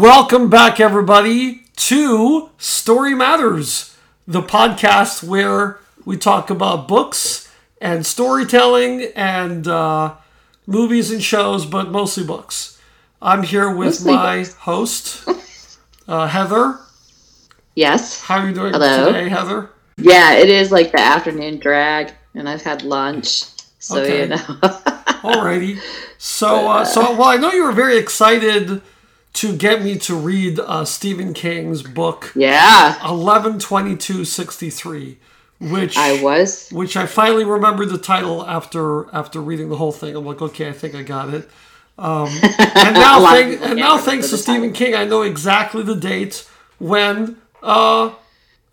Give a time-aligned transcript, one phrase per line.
[0.00, 3.94] Welcome back, everybody, to Story Matters,
[4.26, 7.52] the podcast where we talk about books
[7.82, 10.14] and storytelling and uh,
[10.66, 12.80] movies and shows, but mostly books.
[13.20, 14.54] I'm here with Mostly my books.
[14.54, 15.28] host,
[16.08, 16.78] uh, Heather.
[17.74, 18.22] Yes.
[18.22, 19.04] How are you doing Hello.
[19.12, 19.68] today, Heather?
[19.98, 23.42] Yeah, it is like the afternoon drag, and I've had lunch,
[23.78, 24.22] so Okay.
[24.22, 24.36] you know.
[25.20, 25.78] Alrighty.
[26.16, 28.80] So, uh, so well, I know you were very excited
[29.34, 35.18] to get me to read uh, Stephen King's book yeah, eleven twenty two sixty three,
[35.60, 36.68] which I was.
[36.70, 40.16] which I finally remembered the title after after reading the whole thing.
[40.16, 41.48] I'm like, okay, I think I got it.
[41.98, 46.48] Um, and now, thank, and now thanks to Stephen King, I know exactly the date
[46.78, 48.14] when uh,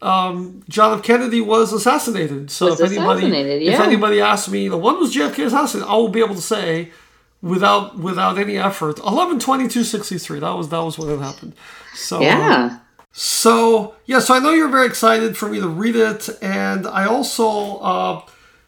[0.02, 1.04] um, John F.
[1.04, 2.50] Kennedy was assassinated.
[2.50, 5.90] So Was if anybody assassinated, if anybody asks me, you know, when was JFK assassinated,
[5.90, 6.92] I will be able to say
[7.48, 10.40] without without any effort, eleven twenty two sixty three.
[10.40, 11.54] That was that was what it happened.
[11.96, 12.80] So uh, Yeah.
[13.12, 17.06] so yeah, so I know you're very excited for me to read it, and I
[17.06, 18.22] also uh,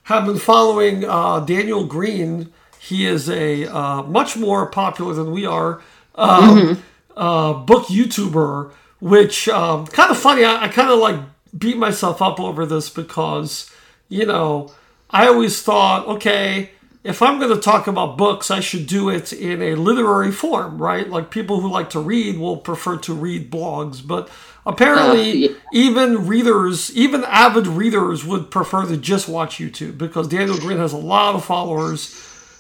[0.04, 2.52] have been following uh, Daniel Greene.
[2.80, 5.82] He is a uh, much more popular than we are
[6.16, 6.82] um,
[7.16, 10.44] uh, book YouTuber, which um, kind of funny.
[10.44, 11.20] I, I kind of like
[11.58, 13.70] beat myself up over this because
[14.08, 14.72] you know
[15.12, 16.72] I always thought, okay,
[17.04, 20.82] if I'm going to talk about books, I should do it in a literary form,
[20.82, 21.10] right?
[21.10, 24.30] Like people who like to read will prefer to read blogs, but
[24.66, 25.50] apparently, Uh, yeah.
[25.72, 30.92] even readers, even avid readers, would prefer to just watch YouTube because Daniel Greene has
[30.94, 32.14] a lot of followers.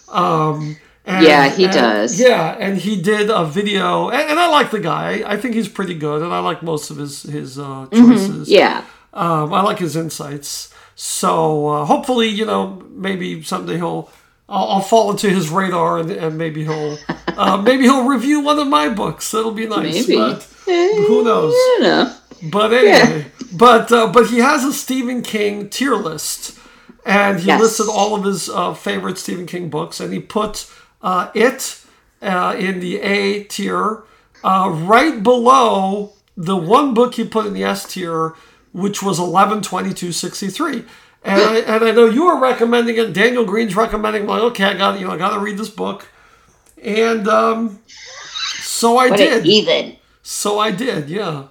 [0.08, 2.20] Um, and, Yeah, he and- does.
[2.20, 5.24] Yeah, and he did a video, and, and I like the guy.
[5.26, 8.50] I think he's pretty good, and I like most of his his uh, choices.
[8.50, 8.84] Yeah.
[9.14, 10.74] Um, I like his insights.
[10.96, 14.10] So uh, hopefully, you know, maybe someday he'll.
[14.50, 16.98] I'll, I'll fall into his radar, and, and maybe he'll,
[17.38, 19.32] uh, maybe he'll review one of my books.
[19.32, 20.08] That'll be nice.
[20.08, 20.16] Maybe.
[20.20, 21.54] But who knows?
[21.54, 22.16] I don't know.
[22.52, 26.58] But anyway, but uh, but he has a Stephen King tier list,
[27.06, 27.60] and he Yes.
[27.62, 30.72] listed all of his uh, favorite Stephen King books, and he put
[31.02, 31.84] uh, it
[32.22, 34.04] uh, in the A tier,
[34.44, 38.34] uh, right below the one book he put in the S tier,
[38.72, 40.86] which was eleven twenty two sixty three.
[41.24, 43.14] And I, and I know you were recommending it.
[43.14, 44.24] Daniel Greene's recommending.
[44.24, 46.08] I'm like, okay, I got you know, I got to read this book,
[46.82, 47.80] and um,
[48.62, 49.44] so I What did.
[49.44, 49.98] heathen.
[50.24, 51.46] So I did, yeah,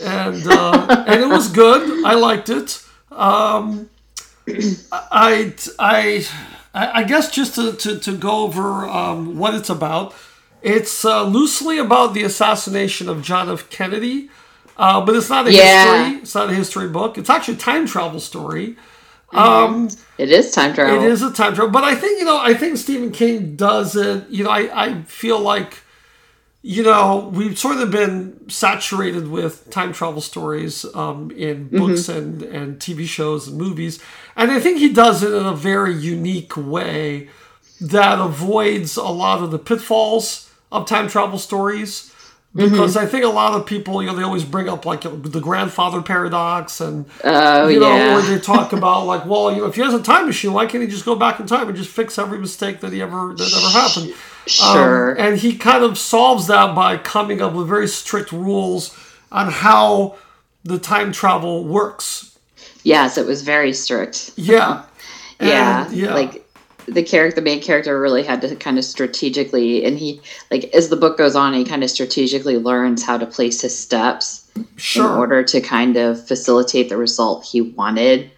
[0.00, 2.04] and uh, and it was good.
[2.04, 2.82] I liked it.
[3.12, 3.90] Um,
[4.92, 6.26] I, I
[6.74, 10.14] I guess just to, to, to go over um, what it's about.
[10.62, 13.68] It's uh, loosely about the assassination of John F.
[13.70, 14.28] Kennedy,
[14.76, 16.10] uh, but it's not a Yeah.
[16.10, 16.22] history.
[16.22, 17.18] It's not a history book.
[17.18, 18.76] It's actually a time travel story.
[20.18, 21.02] It is time travel.
[21.02, 22.38] It is a time travel, but I think you know.
[22.38, 24.28] I think Stephen King does it.
[24.28, 25.82] You know, I I feel like,
[26.62, 32.42] you know, we've sort of been saturated with time travel stories um, in books and
[32.42, 34.00] and TV shows and movies,
[34.36, 37.28] and I think he does it in a very unique way
[37.80, 42.09] that avoids a lot of the pitfalls of time travel stories.
[42.52, 45.40] Because I think a lot of people, you know, they always bring up like the
[45.40, 48.14] grandfather paradox and Oh, you know, yeah.
[48.14, 50.66] where they talk about like, well, you know, if he has a time machine, why
[50.66, 53.34] can't he just go back in time and just fix every mistake that he ever
[53.36, 54.14] that ever happened?
[54.46, 55.12] Sure.
[55.12, 58.98] Um, and he kind of solves that by coming up with very strict rules
[59.30, 60.16] on how
[60.64, 62.36] the time travel works.
[62.82, 64.32] yes, it was very strict.
[64.36, 64.82] Yeah.
[65.40, 66.14] yeah, And, yeah.
[66.14, 66.44] like
[66.86, 70.20] the character the main character really had to kind of strategically and he
[70.50, 73.76] like as the book goes on he kind of strategically learns how to place his
[73.76, 74.50] steps
[74.96, 78.30] in order to kind of facilitate the result he wanted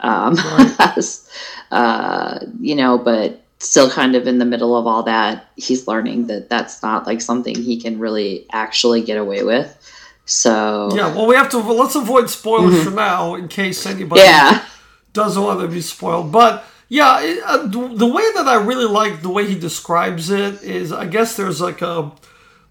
[0.00, 0.36] um
[1.70, 6.26] uh you know but still kind of in the middle of all that he's learning
[6.28, 9.74] that that's not like something he can really actually get away with
[10.30, 14.54] so Yeah, well, we have to let's avoid spoilers for now in case anybody Mm-hmm.
[14.56, 14.64] yeah
[15.14, 16.30] doesn't want to be spoiled.
[16.30, 20.30] But yeah, it, uh, the the way that I really like the way he describes
[20.30, 22.12] it is, I guess there's like a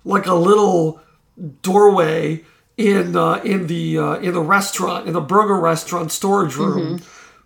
[0.04, 1.02] like a little
[1.62, 2.44] doorway
[2.78, 7.02] in uh, in the uh, in the restaurant in the burger restaurant storage room.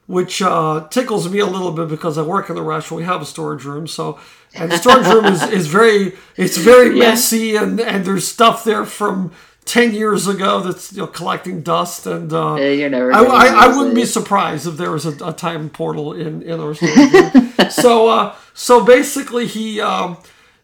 [0.07, 2.99] Which uh, tickles me a little bit because I work in the restaurant.
[2.99, 4.19] We have a storage room, so
[4.53, 7.11] and the storage room is, is very it's very Yeah.
[7.11, 9.31] messy and and there's stuff there from
[9.65, 13.77] ten years ago that's you know collecting dust and uh, you're never I, I, I
[13.77, 17.69] wouldn't be surprised if there was a, a time portal in in our story.
[17.69, 20.17] so uh, so basically, he um,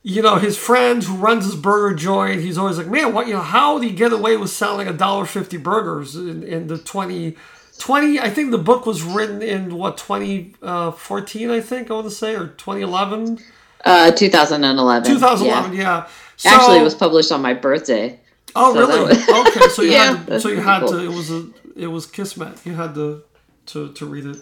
[0.03, 2.41] you know his friend who runs his burger joint.
[2.41, 3.41] He's always like, man, what you know?
[3.41, 7.35] How did he get away with selling a dollar fifty burgers in, in the 20,
[7.77, 10.91] 20 I think the book was written in what twenty uh.
[10.91, 13.39] I think I want to say or twenty eleven.
[13.85, 16.07] uh 2011 2011, yeah.
[16.35, 18.19] So, Actually, it was published on my birthday.
[18.59, 18.99] Oh, So really?
[19.05, 20.89] was- okay, so you Yeah, had to, so you had cool.
[20.89, 20.99] to.
[20.99, 22.65] It was a it was Kismet.
[22.65, 23.23] You had to
[23.67, 24.37] to to read it.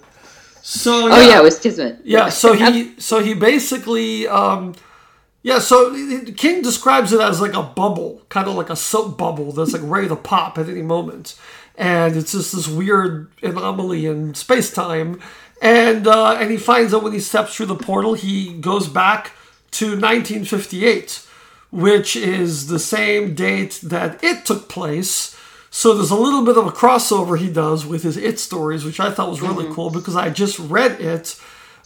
[0.61, 1.99] So Oh yeah, it was Kismet.
[2.03, 2.29] yeah.
[2.29, 4.73] So he so he basically um,
[5.43, 5.59] yeah.
[5.59, 5.93] So
[6.37, 9.81] King describes it as like a bubble, kind of like a soap bubble that's like
[9.85, 11.35] ready to pop at any moment,
[11.77, 15.19] and it's just this weird anomaly in space time.
[15.61, 19.31] And uh, and he finds that when he steps through the portal, he goes back
[19.71, 21.24] to 1958,
[21.75, 25.35] which is the same date that it took place.
[25.69, 28.99] So there's a little bit of a crossover he does with his It stories, which
[29.01, 31.37] I thought was really cool because I just read it.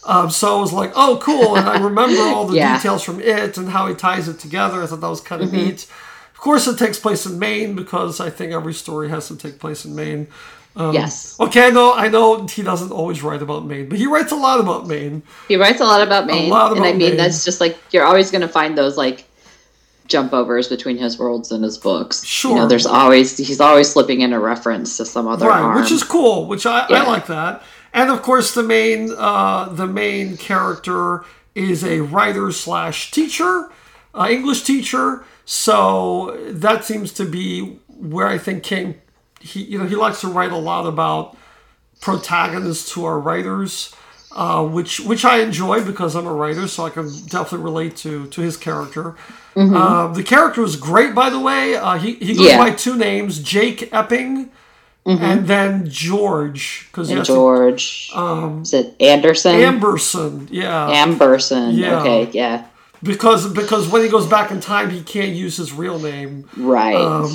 [0.04, 1.56] Um, so I was like, oh, cool.
[1.56, 2.76] And I remember all the Yeah.
[2.76, 4.80] details from it and how he ties it together.
[4.82, 5.86] I thought that was kind of neat.
[6.34, 9.58] Of course, it takes place in Maine because I think every story has to take
[9.58, 10.28] place in Maine.
[10.76, 14.06] Um, yes, Okay, I know, I know he doesn't always write about Maine, but he
[14.06, 15.22] writes a lot about Maine.
[15.48, 17.16] he writes a lot about Maine, A lot and I mean Maine.
[17.16, 19.24] that's just like you're always going to find those like
[20.10, 22.22] jump overs between his worlds and his books.
[22.22, 22.56] you Sure.
[22.56, 25.80] know, there's always he's always slipping in a reference to some other right, arm.
[25.80, 26.46] which is cool.
[26.46, 27.62] Which I, I like that.
[27.92, 31.24] And of course, the main uh, the main character
[31.54, 33.70] is a writer slash teacher,
[34.14, 35.24] uh, English teacher.
[35.44, 39.00] So that seems to be where I think King
[39.40, 41.36] he you know he likes to write a lot about
[42.00, 43.94] protagonists who are writers.
[44.32, 48.26] Uh, which which I enjoy because I'm a writer, so I can definitely relate to
[48.28, 49.16] to his character.
[49.56, 51.74] Uh, the character was great, by the way.
[51.74, 52.58] Uh, he he goes Yeah.
[52.58, 54.50] by two names, Jake Epping,
[55.04, 58.10] and then George, because George.
[58.14, 59.56] Um, is it Anderson?
[59.56, 61.76] Amberson, yeah, Amberson.
[61.76, 62.00] Yeah.
[62.00, 62.66] Okay, yeah.
[63.02, 66.48] because because when he goes back in time, he can't use his real name.
[66.56, 66.94] Right.
[66.94, 67.26] Um,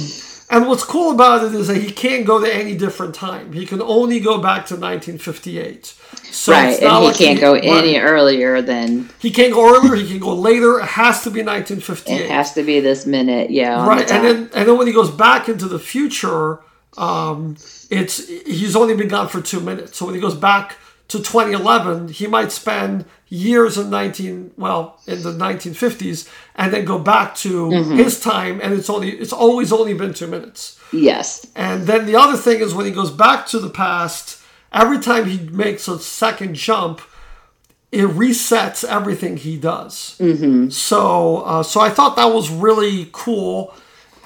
[0.50, 3.54] and what's cool about it is that he can't go to any different time.
[3.54, 5.86] He can only go back to 1958.
[6.32, 6.80] So right.
[6.82, 9.96] And he like can't go any earlier than He can't go earlier.
[9.96, 10.80] He can go later.
[10.80, 12.22] It has to be 1958.
[12.22, 13.50] it has to be this minute.
[13.50, 13.88] Yeah.
[13.88, 16.60] right the and then and then when he goes back into the future
[16.98, 17.58] um
[17.90, 20.78] it's he's only been gone for two minutes so when he goes back
[21.08, 26.98] to 2011 he might spend years in 19 well in the 1950s and then go
[27.00, 27.96] back to Mm-hmm.
[27.98, 31.46] his time and it's only it's always only been two minutes yes.
[31.56, 34.42] and then the other thing is when he goes back to the past
[34.74, 37.02] every time he makes a second jump
[37.92, 40.18] it resets everything he does.
[40.20, 40.68] Mm-hmm.
[40.70, 43.74] So, uh, so I thought that was really cool.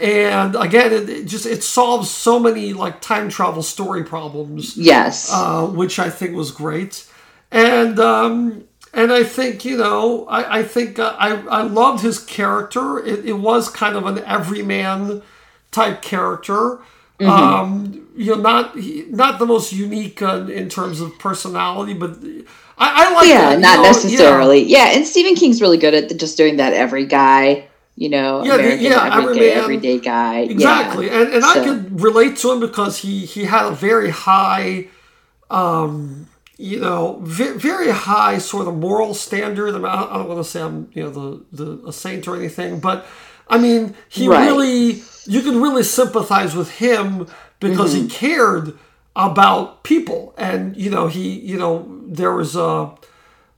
[0.01, 5.29] And again, it, it just it solves so many like time travel story problems, Yes.
[5.31, 7.05] uh, which I think was great.
[7.51, 8.63] And um,
[8.93, 12.99] and I think you know I I think uh, I I loved his character.
[12.99, 15.21] It, it was kind of an everyman
[15.71, 16.79] type character.
[17.21, 18.75] Um, you know, not
[19.09, 22.17] not the most unique uh, in terms of personality, but
[22.77, 24.63] I, I like yeah, that, not know, necessarily.
[24.63, 24.93] Yeah.
[24.95, 27.67] and Stephen King's really good at just doing that every guy,
[28.03, 30.35] you know, Yeah, American yeah, every every everyday guy.
[30.55, 31.17] Exactly, Yeah.
[31.19, 34.87] and and I So- could relate to him because he he had a very high,
[35.49, 39.69] um, you know, ve- very high sort of moral standard.
[39.75, 41.27] I, mean, I I don't want to say I'm you know the
[41.59, 43.05] the a saint or anything, but
[43.49, 44.45] I mean he Right.
[44.47, 47.27] really you can really sympathize with him
[47.59, 48.07] because Mm-hmm.
[48.07, 48.65] he cared
[49.15, 51.73] about people, and you know he you know
[52.19, 52.91] there was a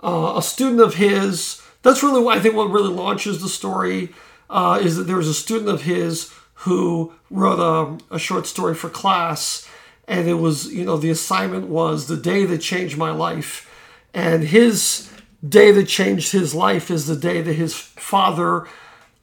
[0.03, 1.61] uh, a student of his.
[1.83, 4.09] That's really what I think what really launches the story
[4.51, 6.31] uh, is that there was a student of his
[6.65, 9.67] who wrote a, a short story for class,
[10.07, 13.67] and it was you know the assignment was the day that changed my life,
[14.13, 15.09] and his
[15.47, 18.67] day that changed his life is the day that his father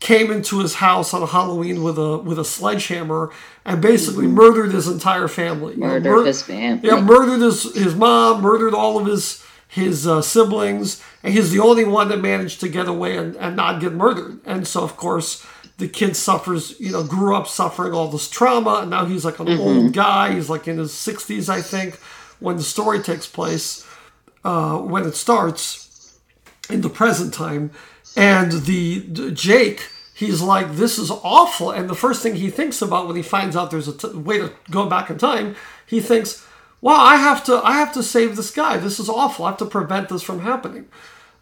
[0.00, 3.30] came into his house on Halloween with a with a sledgehammer
[3.64, 5.75] and basically murdered his entire family.
[5.75, 6.88] You know, Murdered mur- his family.
[6.88, 11.60] yeah, murdered his his mom, murdered all of his his uh, siblings, and he's the
[11.60, 14.40] only one that managed to get away and, and not get murdered.
[14.46, 15.46] And so, of course,
[15.76, 19.38] the kid suffers, you know, grew up suffering all this trauma, and now he's like
[19.38, 19.60] an Mm-hmm.
[19.60, 20.34] old guy.
[20.34, 21.96] He's like in his sixties, I think,
[22.40, 23.87] when the story takes place,
[24.44, 26.18] uh, when it starts
[26.70, 27.70] in the present time,
[28.16, 29.90] and the, the Jake.
[30.14, 31.70] He's like, this is awful.
[31.70, 34.38] And the first thing he thinks about when he finds out there's a t- way
[34.38, 35.54] to go back in time,
[35.87, 36.44] he thinks,
[36.80, 38.76] wow, I have to, I have to save this guy.
[38.78, 39.44] This is awful.
[39.44, 40.87] I have to prevent this from happening.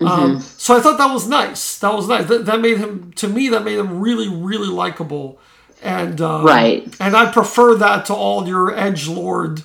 [0.00, 1.78] Um, so I thought that was nice.
[1.78, 2.26] That was nice.
[2.26, 5.38] That, that made him, to me, that made him really, really likable.
[5.82, 6.94] And um, Right.
[7.00, 9.62] And I prefer that to all your edge lord,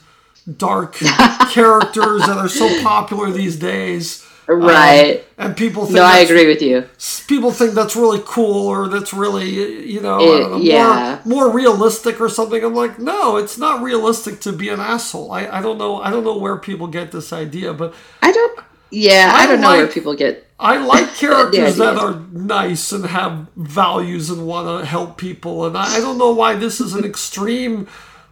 [0.58, 0.94] dark
[1.52, 4.26] characters that are so popular these days.
[4.50, 5.24] Um, Right.
[5.38, 6.84] and people think no, I that's- agree with you.
[7.28, 9.50] people think that's really cool or that's really
[9.90, 11.20] you know, It- know, yeah.
[11.24, 15.32] more, more realistic or something i'm like no it's not realistic to be an asshole
[15.32, 18.60] I, I don't know i don't know where people get this idea but I don't.
[18.94, 20.46] Yeah, I I, don't know where people get.
[20.60, 25.78] I like characters that are nice and have values and want to help people, and
[25.78, 27.88] I, I don't know why this is an extreme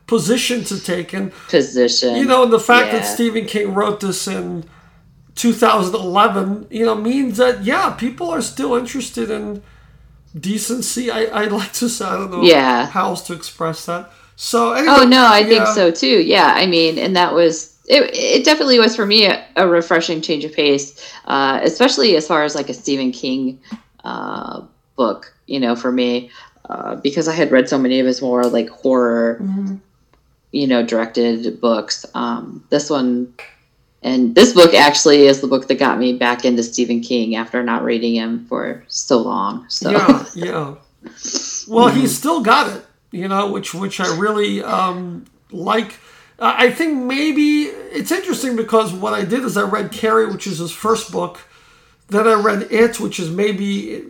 [0.06, 1.14] position to take.
[1.14, 2.18] And Position.
[2.18, 4.66] you know, and the fact that Stephen King wrote this in
[5.40, 9.62] 2011, you know, means that yeah, people are still interested in
[10.40, 11.10] decency.
[11.10, 12.86] I I like to say I don't know Yeah.
[12.88, 14.12] how else to express that.
[14.36, 16.22] So anyway, Oh no, I think so too.
[16.22, 18.02] Yeah, I mean, and that was it.
[18.14, 20.88] It definitely was for me a, a refreshing change of pace,
[21.26, 23.60] uh, especially as far as like a Stephen King
[24.04, 24.62] uh,
[24.96, 25.34] book.
[25.48, 26.30] You know, for me,
[26.70, 29.76] uh, because I had read so many of his more like horror, Mm-hmm.
[30.52, 32.06] you know, directed books.
[32.14, 33.34] Um, this one.
[34.02, 37.62] And this book actually is the book that got me back into Stephen King after
[37.64, 39.68] not reading him for so long.
[39.70, 40.76] So Yeah, yeah.
[41.68, 45.96] Well, he's still got it, you know, which which I really um, like.
[46.40, 50.48] I I think maybe it's interesting because what I did is I read Carrie, which
[50.48, 51.40] is his first book.
[52.08, 54.06] Then I read It, which is maybe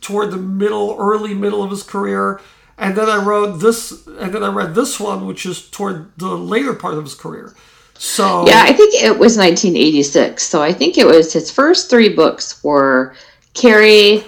[0.00, 2.40] toward the middle, early middle of his career.
[2.78, 6.28] And then I wrote this, and then I read this one, which is toward the
[6.28, 7.54] later part of his career.
[8.02, 10.42] So Yeah, I think it was 1986.
[10.42, 13.14] So I think it was his first three books were
[13.52, 14.24] Carrie,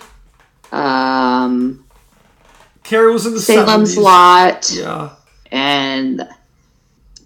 [0.73, 1.83] um,
[2.85, 4.02] Carrie was in the Salem's 70s.
[4.02, 5.11] Lot, Yeah,
[5.50, 6.29] and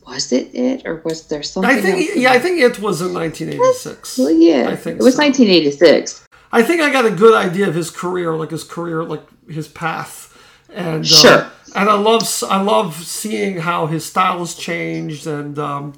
[0.06, 1.68] was it it or was there something?
[1.68, 4.18] I think yeah, I think it was in 1986.
[4.18, 5.22] Well, yeah, I think it was so.
[5.22, 6.28] 1986.
[6.52, 9.66] I think I got a good idea of his career, like his career, like his
[9.66, 10.32] path,
[10.72, 11.50] and uh, Sure.
[11.74, 15.94] and I love I love seeing how his style has changed, and um,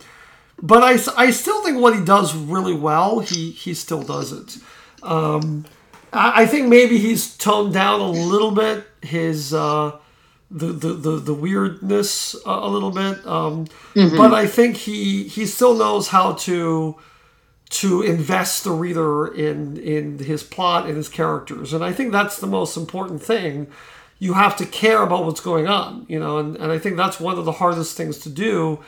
[0.62, 4.57] but I, I still think what he does really well, he he still does it.
[5.03, 5.65] Um,
[6.12, 9.97] I, I think maybe he's toned down a little bit his uh,
[10.50, 15.47] the, the the the weirdness a, a little bit, um, but I think he he
[15.47, 16.97] still knows how to
[17.71, 21.73] to invest the reader in in his plot and his characters.
[21.75, 23.69] And i think that's the most important thing.
[24.21, 27.21] You have to care about what's going on you know and, and i think that's
[27.21, 28.81] one of the hardest things to do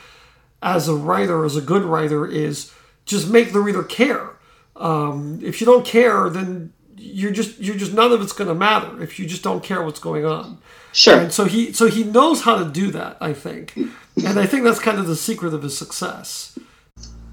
[0.62, 2.72] as a writer as a good writer is
[3.06, 4.30] just make the reader care
[4.76, 8.54] um, if you don't care then you're just you're just none of it's going to
[8.54, 10.58] matter if you just don't care what's going on
[10.92, 11.18] Sure.
[11.20, 14.64] and so he so he knows how to do that i think and i think
[14.64, 16.58] that's kind of the secret of his success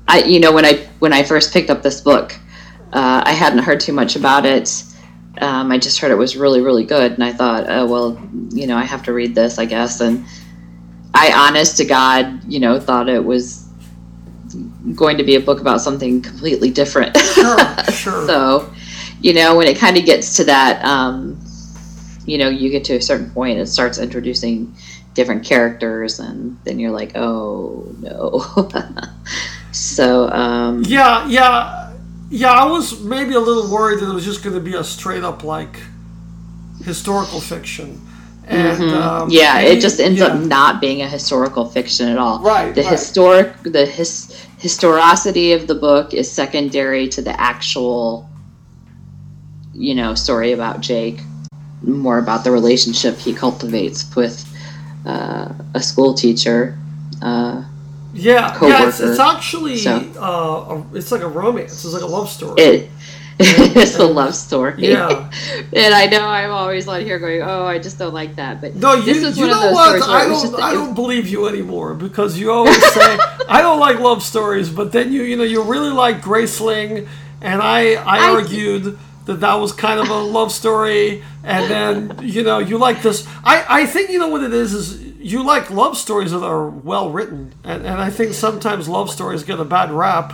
[0.09, 2.33] I, you know, when I when I first picked up this book,
[2.93, 4.83] uh, I hadn't heard too much about it.
[5.41, 8.67] Um, I just heard it was really, really good, and I thought, oh well, you
[8.67, 9.99] know, I have to read this, I guess.
[9.99, 10.25] And
[11.17, 13.67] I, honest to God, you know, thought it was
[14.95, 17.17] going to be a book about something completely different.
[17.17, 17.57] sure
[17.91, 18.73] sure so,
[19.21, 21.39] you know, when it kind of gets to that, um,
[22.25, 24.75] you know, you get to a certain point, it starts introducing
[25.13, 28.69] different characters, and then you're like, oh no.
[29.71, 31.93] so, um, Yeah, yeah,
[32.29, 32.51] yeah.
[32.51, 35.23] I was maybe a little worried that it was just going to be a straight
[35.23, 35.79] up like
[36.83, 38.06] historical fiction,
[38.47, 39.31] and um, Mm-hmm.
[39.31, 40.27] yeah, and it just ends yeah.
[40.27, 42.39] up not being a historical fiction at all.
[42.41, 42.91] Right, The right.
[42.91, 48.29] historic, the his, historicity of the book is secondary to the actual,
[49.73, 51.19] you know, story about Jake.
[51.83, 54.43] More about the relationship he cultivates with
[55.05, 56.77] uh, a school teacher.
[57.21, 57.63] Uh,
[58.13, 58.87] Yeah, yeah.
[58.87, 59.97] It's, it's actually so.
[60.19, 61.73] uh, a, it's like a romance.
[61.85, 62.59] It's like a love story.
[62.61, 62.89] it,
[63.39, 64.73] it's a love story.
[64.77, 65.31] Yeah.
[65.73, 68.75] and I know I'm always on here going, "Oh, I just don't like that." But
[68.75, 70.01] no, you, this is one know of those what?
[70.01, 73.17] stories I don't, just I don't believe you anymore because you always say
[73.47, 77.07] I don't like love stories, but then you, you know, you really like Graceling,
[77.41, 82.19] and I, I, I- argued that that was kind of a love story, and then
[82.23, 83.27] you know, you like this.
[83.43, 86.67] I, I think you know what it is is you like love stories that are
[86.67, 90.31] well written, and, and I think sometimes love stories get a bad rap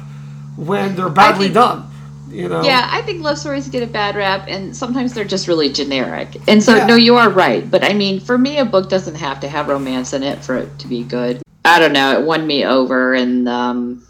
[0.55, 1.89] when they're badly think- done.
[2.33, 2.63] You know.
[2.63, 6.35] Yeah, I think love stories get a bad rap, and sometimes they're just really generic.
[6.47, 6.87] And so, Yeah.
[6.87, 7.69] no, you are right.
[7.69, 10.57] But I mean, for me, a book doesn't have to have romance in it for
[10.57, 11.41] it to be good.
[11.63, 12.19] I don't know.
[12.19, 14.03] It won me over, and um,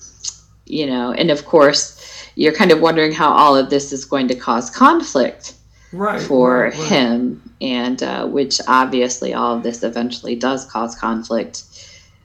[0.65, 1.99] you know, and of course,
[2.35, 5.53] you're kind of wondering how all of this is going to cause conflict
[5.91, 6.87] right for right, right.
[6.87, 11.63] him, and uh, which obviously all of this eventually does cause conflict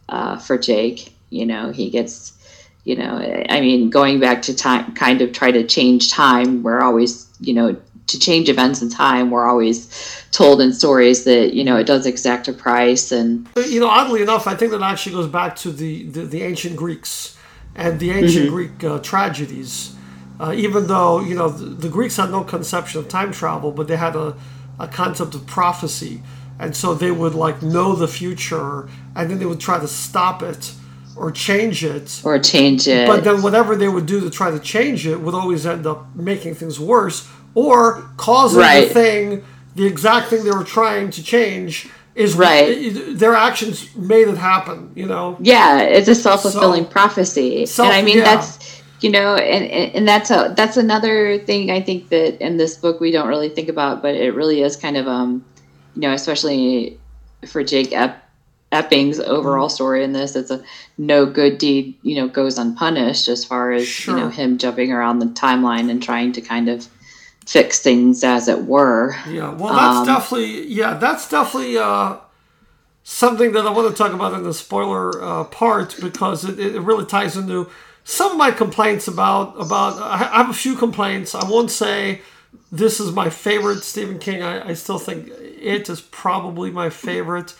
[0.09, 1.13] uh, for Jake.
[1.31, 2.33] You know, he gets,
[2.85, 6.63] you know, I mean, going back to time, kind of try to change time.
[6.63, 9.31] We're always, you know, to change events in time.
[9.31, 13.81] We're always told in stories that you know it does exact a price, and You
[13.81, 17.37] know, oddly enough, I think that actually goes back to the, the, the ancient Greeks
[17.75, 19.95] and the ancient Greek uh, tragedies.
[20.41, 23.89] Uh, even though, you know, the, the Greeks had no conception of time travel, but
[23.89, 24.37] they had a,
[24.79, 26.23] a concept of prophecy.
[26.61, 30.43] And so they would, like, know the future and then they would try to stop
[30.43, 30.73] it
[31.19, 32.21] or change it.
[32.25, 33.07] Or change it.
[33.07, 36.07] But then whatever they would do to try to change it would always end up
[36.15, 38.89] making things worse or causing Right.
[38.89, 39.45] the thing,
[39.75, 42.93] the exact thing they were trying to change is Right.
[43.23, 45.37] their actions made it happen, you know?
[45.41, 48.25] yeah it's a self-fulfilling So- prophecy Self- and i mean yeah.
[48.25, 52.57] that's you know and, and and that's a that's another thing i think that in
[52.57, 55.45] this book we don't really think about but it really is kind of um
[55.95, 56.99] you know especially
[57.47, 58.21] for jake Ep-
[58.71, 60.63] epping's overall story in this it's a
[60.99, 64.15] no good deed you know goes unpunished as far as Sure.
[64.15, 66.87] you know him jumping around the timeline and trying to kind of
[67.47, 72.17] fix things as it were Yeah, well, that's Um, definitely yeah, that's definitely uh,
[73.05, 76.81] something that I want to talk about in the spoiler uh, part because it, it
[76.81, 77.71] really ties into
[78.05, 79.99] some of my complaints about about.
[80.01, 81.35] I I have a few complaints.
[81.35, 82.21] I won't say
[82.73, 84.43] this is my favorite Stephen King.
[84.43, 87.55] I, I still think it is probably my favorite,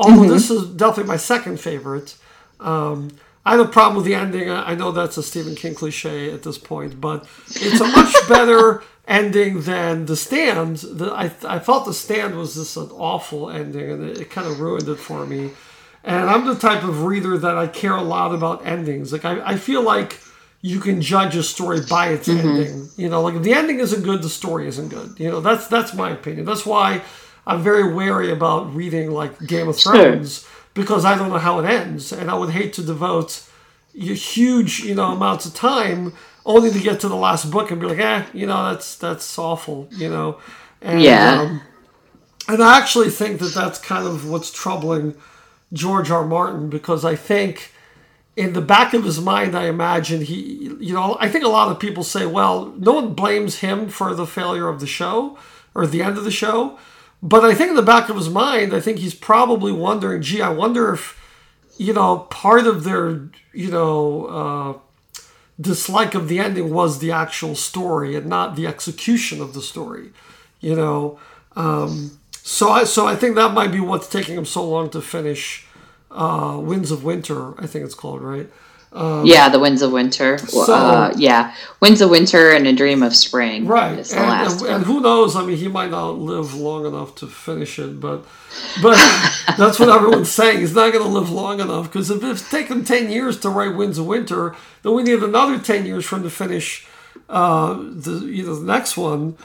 [0.00, 2.16] although this is definitely my second favorite.
[2.58, 3.10] Um,
[3.44, 4.50] I have a problem with the ending.
[4.50, 8.82] I know that's a Stephen King cliche at this point, but it's a much better
[9.08, 10.76] ending than The Stand.
[10.76, 14.46] The, I, I felt The Stand was just an awful ending, and it, it kind
[14.46, 15.50] of ruined it for me.
[16.04, 19.12] And I'm the type of reader that I care a lot about endings.
[19.12, 20.18] Like I, I feel like
[20.62, 22.88] you can judge a story by its ending.
[22.96, 25.18] You know, like if the ending isn't good, the story isn't good.
[25.18, 26.46] You know, that's that's my opinion.
[26.46, 27.02] That's why
[27.46, 29.94] I'm very wary about reading like Game of Sure.
[29.94, 33.46] Thrones because I don't know how it ends, and I would hate to devote
[33.92, 36.12] huge you know amounts of time
[36.46, 39.38] only to get to the last book and be like, eh, you know, that's that's
[39.38, 40.38] awful, you know.
[40.80, 41.42] And, Yeah.
[41.42, 41.62] Um,
[42.48, 45.14] and I actually think that that's kind of what's troubling
[45.72, 46.26] George R.
[46.26, 47.72] Martin because I think
[48.36, 51.70] in the back of his mind, I imagine he, you know, I think a lot
[51.70, 55.38] of people say, well, no one blames him for the failure of the show
[55.74, 56.78] or the end of the show.
[57.22, 60.40] But I think in the back of his mind, I think he's probably wondering, gee,
[60.40, 61.18] I wonder if,
[61.76, 65.22] you know, part of their, you know, uh,
[65.60, 70.10] dislike of the ending was the actual story and not the execution of the story,
[70.60, 71.18] you know.
[71.56, 75.02] Um, so I so I think that might be what's taking him so long to
[75.02, 75.66] finish
[76.10, 77.60] uh, Winds of Winter.
[77.60, 78.50] I think it's called right.
[78.92, 83.14] Yeah the winds of winter So- uh, yeah winds of winter and a dream of
[83.14, 84.70] spring Right, is the and, last and, one.
[84.72, 85.36] and who knows?
[85.36, 88.24] I mean, he might not live long enough to finish it, but
[88.82, 88.96] but
[89.56, 90.58] that's what everyone's saying.
[90.58, 93.76] He's not going to live long enough because if it's taken ten years to write
[93.76, 96.86] Winds of Winter, then we need another ten years for him to finish
[97.28, 99.36] uh, the you know the next one.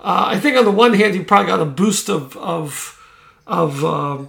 [0.00, 2.98] Uh, I think on the one hand, he probably got a boost of of
[3.46, 4.28] of um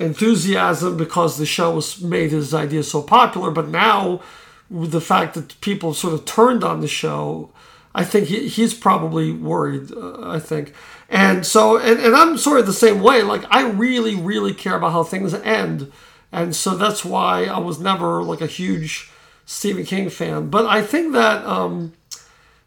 [0.00, 3.50] enthusiasm because the show was made his idea so popular.
[3.50, 4.20] But now,
[4.68, 7.50] with the fact that people sort of turned on the show,
[7.94, 9.92] I think he, he's probably worried.
[9.92, 10.72] Uh, I think,
[11.08, 13.22] and so and, and I'm sort of the same way.
[13.22, 15.92] Like I really, really care about how things end,
[16.32, 19.10] and so that's why I was never like a huge
[19.44, 20.50] Stephen King fan.
[20.50, 21.44] But I think that.
[21.44, 21.92] Um,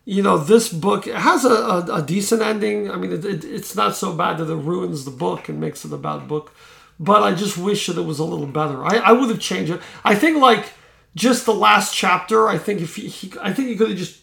[0.05, 2.91] you know, this book has a, a, a decent ending.
[2.91, 5.85] I mean, it, it, it's not so bad that it ruins the book and makes
[5.85, 6.53] it a bad book,
[6.99, 8.83] but I just wish that it was a little better.
[8.83, 9.81] I, I would have changed it.
[10.03, 10.73] I think like
[11.15, 12.47] just the last chapter.
[12.47, 14.21] I think if he, he I think he could have just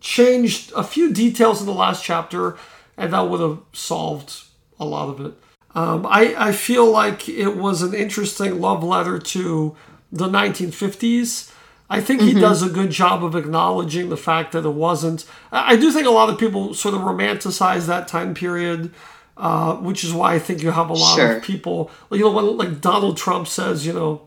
[0.00, 2.56] changed a few details in the last chapter,
[2.96, 4.44] and that would have solved
[4.78, 5.34] a lot of it.
[5.74, 9.76] Um, I I feel like it was an interesting love letter to
[10.12, 11.52] the 1950s.
[11.88, 15.24] I think he does a good job of acknowledging the fact that it wasn't.
[15.52, 18.92] I do think a lot of people sort of romanticize that time period,
[19.36, 21.36] uh, which is why I think you have a lot Sure.
[21.36, 21.90] of people.
[22.10, 24.22] You know, when like Donald Trump says, you know,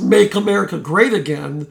[0.00, 1.66] "Make America Great Again,"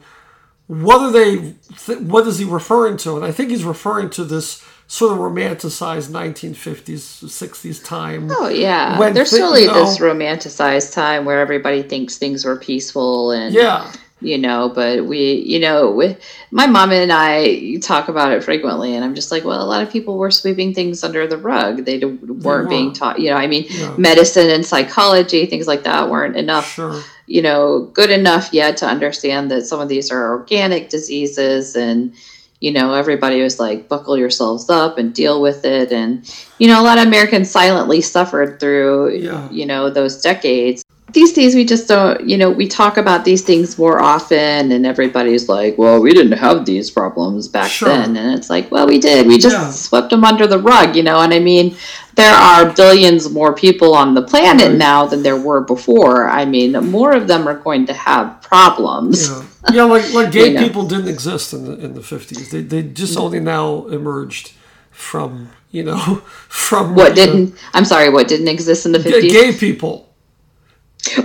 [0.66, 1.54] what are they?
[1.86, 3.16] Th- what is he referring to?
[3.16, 8.30] And I think he's referring to this sort of romanticized 1950s, 60s time.
[8.30, 12.56] Oh yeah, there's thi- really you know- this romanticized time where everybody thinks things were
[12.56, 16.16] peaceful and Yeah, you know, but we, you know, we,
[16.50, 19.82] my mom and I talk about it frequently, and I'm just like, well, a lot
[19.82, 21.84] of people were sweeping things under the rug.
[21.84, 23.36] They d- weren't being taught, you know.
[23.36, 23.94] I mean, Yeah.
[23.96, 27.00] medicine and psychology, things like that, weren't enough sure.
[27.26, 32.12] you know, good enough yet to understand that some of these are organic diseases and
[32.60, 35.92] you know, everybody was like, buckle yourselves up and deal with it.
[35.92, 36.28] And,
[36.58, 39.48] you know, a lot of Americans silently suffered through, Yeah.
[39.52, 40.84] you know, those decades.
[41.12, 44.84] These days, we just don't, you know, we talk about these things more often, and
[44.84, 47.88] everybody's like, well, we didn't have these problems back Sure.
[47.88, 48.14] then.
[48.16, 49.26] And it's like, well, we did.
[49.26, 49.70] We just Yeah.
[49.70, 51.20] swept them under the rug, you know.
[51.20, 51.76] And I mean,
[52.14, 54.76] there are billions more people on the planet Right.
[54.76, 56.28] now than there were before.
[56.28, 59.28] I mean, more of them are going to have problems.
[59.30, 59.42] Yeah,
[59.72, 60.60] yeah, like like gay You know.
[60.66, 62.50] people didn't exist in the in the fifties.
[62.50, 63.22] They they just mm-hmm.
[63.22, 64.52] only now emerged
[64.90, 67.54] from you know from What didn't?
[67.72, 68.10] I'm sorry.
[68.10, 69.32] What didn't exist in the fifties?
[69.32, 70.07] gay people.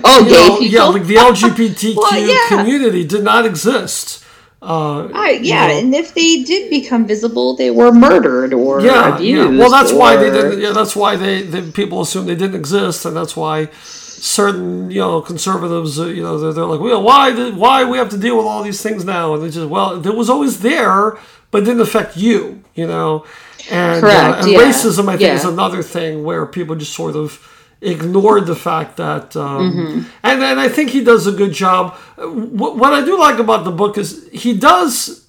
[0.03, 0.67] Oh, you gay know, people.
[0.67, 2.47] yeah, like the LGBTQ Well, yeah.
[2.57, 4.23] community did not exist.
[4.61, 5.77] Uh, I, you yeah, know.
[5.79, 9.51] and if they did become visible, they were murdered or yeah, abused.
[9.51, 9.59] yeah.
[9.59, 10.61] Well, that's why they didn't.
[10.61, 15.01] Yeah, that's why they, they people assume they didn't exist, and that's why certain you
[15.01, 18.17] know conservatives, uh, you know, they're, they're like, well, why did why we have to
[18.17, 19.33] deal with all these things now?
[19.33, 21.17] And it's just well, it was always there,
[21.51, 23.25] but it didn't affect you, you know.
[23.69, 27.17] And, uh, Correct, and yeah, racism, I think, is another thing where people just sort
[27.17, 27.49] of
[27.83, 30.09] ignored the fact that, um, Mm-hmm.
[30.23, 31.93] and then I think he does a good job.
[32.17, 35.21] What, what I do like about the book is he does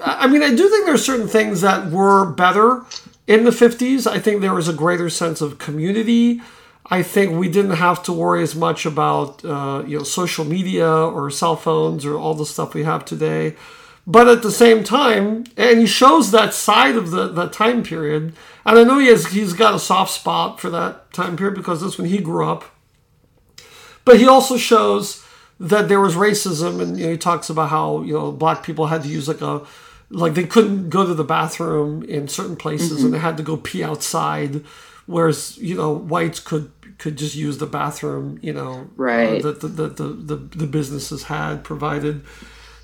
[0.00, 2.84] I mean, I do think there are certain things that were better
[3.26, 4.06] in the 50s.
[4.06, 6.40] I think there was a greater sense of community.
[6.86, 10.88] I think we didn't have to worry as much about uh, you know social media
[10.88, 13.56] or cell phones or all the stuff we have today.
[14.10, 18.32] But at the same time, and he shows that side of the that time period.
[18.64, 21.82] And I know he has he's got a soft spot for that time period because
[21.82, 22.64] that's when he grew up.
[24.06, 25.22] But he also shows
[25.60, 28.86] that there was racism, and you know, he talks about how you know black people
[28.86, 29.66] had to use like a
[30.08, 33.58] like they couldn't go to the bathroom in certain places, and they had to go
[33.58, 34.64] pee outside,
[35.04, 39.44] whereas you know whites could could just use the bathroom, you know, Right.
[39.44, 42.24] uh, that the, the, the, the the businesses had provided.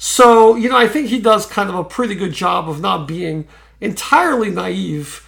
[0.07, 3.09] So you know, I think he does kind of a pretty good job of not
[3.09, 3.49] being
[3.81, 5.27] entirely naive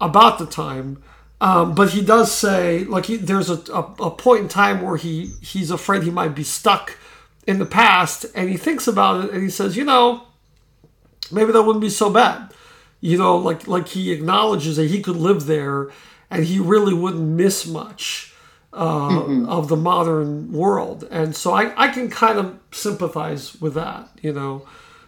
[0.00, 1.02] about the time.
[1.42, 4.96] Um, but he does say, like, he, there's a, a, a point in time where
[4.96, 6.96] he he's afraid he might be stuck
[7.46, 10.22] in the past, and he thinks about it, and he says, you know,
[11.30, 12.50] maybe that wouldn't be so bad.
[13.02, 15.90] You know, like like he acknowledges that he could live there,
[16.30, 18.33] and he really wouldn't miss much
[18.74, 24.08] uh, of the modern world, and so I I can kind of sympathize with that.
[24.22, 24.66] You know.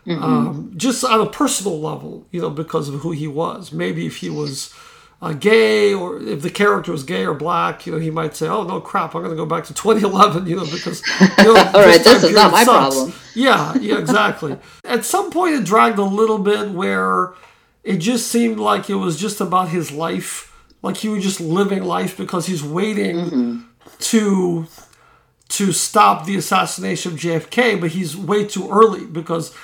[0.08, 3.72] Um, just on a personal level, you know, because of who he was.
[3.72, 4.72] Maybe if he was
[5.20, 8.46] uh, gay or if the character was gay or black, you know, he might say,
[8.46, 9.16] "Oh no, crap!
[9.16, 11.02] I'm going to go back to 2011," you know, because
[11.38, 12.94] you know, All right, this is not my sucks.
[12.94, 13.12] problem.
[13.34, 14.56] Yeah, yeah, exactly.
[14.84, 17.32] At some point, it dragged a little bit where
[17.82, 21.82] it just seemed like it was just about his life, like he was just living
[21.84, 23.58] life because he's waiting Mm-hmm.
[23.98, 24.66] to
[25.48, 29.54] to stop the assassination of JFK, but he's way too early because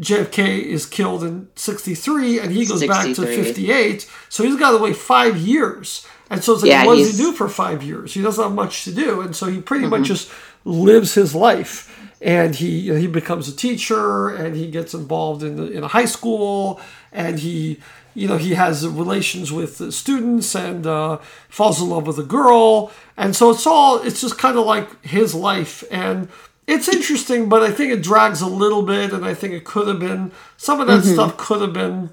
[0.00, 4.10] JFK is killed in 63 and he goes back to 58.
[4.28, 6.06] So he's got to wait five years.
[6.30, 8.14] And so it's like, Yeah, what does he do for five years?
[8.14, 9.20] He doesn't have much to do.
[9.20, 9.90] And so he pretty Mm-hmm.
[10.00, 10.30] much just
[10.64, 11.97] lives his life.
[12.20, 15.84] And he you know, he becomes a teacher and he gets involved in, the, in
[15.84, 16.80] a high school.
[17.12, 17.80] And he
[18.14, 22.24] you know he has relations with the students and uh, falls in love with a
[22.24, 22.90] girl.
[23.16, 25.84] And so it's all it's just kind of like his life.
[25.90, 26.28] And
[26.66, 29.12] it's interesting but i think it drags a little bit.
[29.12, 32.10] And i think it could have been some of that stuff could have been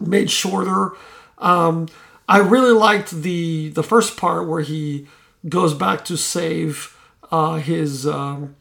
[0.00, 0.92] made shorter.
[1.38, 1.88] Um,
[2.28, 5.08] i really liked the the first part where he
[5.48, 6.96] goes back to save
[7.32, 8.54] uh, his um,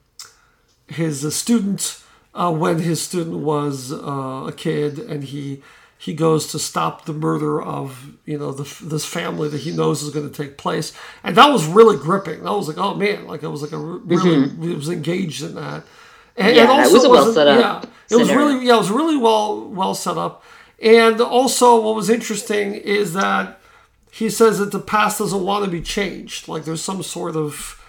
[0.91, 2.01] his uh, student
[2.33, 5.61] uh, when his student was uh, a kid and he
[5.97, 10.01] he goes to stop the murder of you know the, this family that he knows
[10.01, 10.93] is going to take place.
[11.23, 12.43] And that was really gripping.
[12.43, 15.55] That was like oh man like I was like a re- really was engaged in
[15.55, 15.83] that.
[16.37, 18.91] And, Yeah, it was a well set up yeah it was really yeah it was
[18.91, 20.43] really well well set up.
[20.81, 23.59] And also what was interesting is that
[24.11, 26.47] he says that the past doesn't want to be changed.
[26.47, 27.80] Like there's some sort of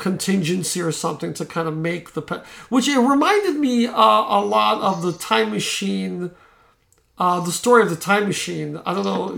[0.00, 2.22] contingency or something to kind of make the
[2.70, 6.30] which it reminded me uh, a lot of the time machine
[7.18, 8.80] uh, the story of the time machine.
[8.86, 9.28] I don't know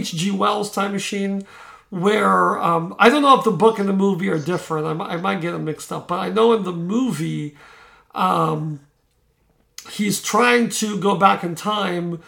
[0.00, 1.34] hg wells time machine
[1.90, 4.86] where um, i don't know if the book and the movie are different.
[4.86, 7.56] I, might- I might get them mixed up but i know in the movie
[8.14, 8.80] um,
[9.90, 12.20] he's trying to go back in time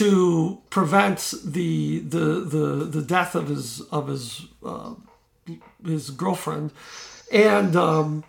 [0.00, 4.94] to prevent the the the, the death of his of his uh,
[5.86, 6.72] his girlfriend,
[7.32, 8.24] and um,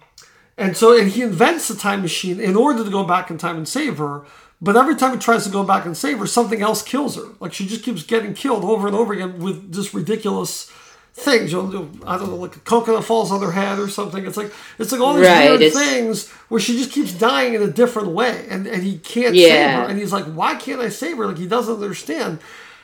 [0.58, 3.58] and so and he invents the time machine in order to go back in time
[3.58, 4.24] and save her.
[4.60, 7.30] But every time he tries to go back and save her, something else kills her.
[7.40, 10.72] Like she just keeps getting killed over and over again with just ridiculous
[11.14, 11.52] things.
[11.52, 14.26] You know, I don't know, like a coconut falls on her head or something.
[14.26, 17.54] It's like it's like all these Right, weird it's- things where she just keeps dying
[17.54, 19.84] in a different way, and and he can't save her.
[19.90, 21.28] And he's like, why can't I save her?
[21.28, 22.40] Like he doesn't understand.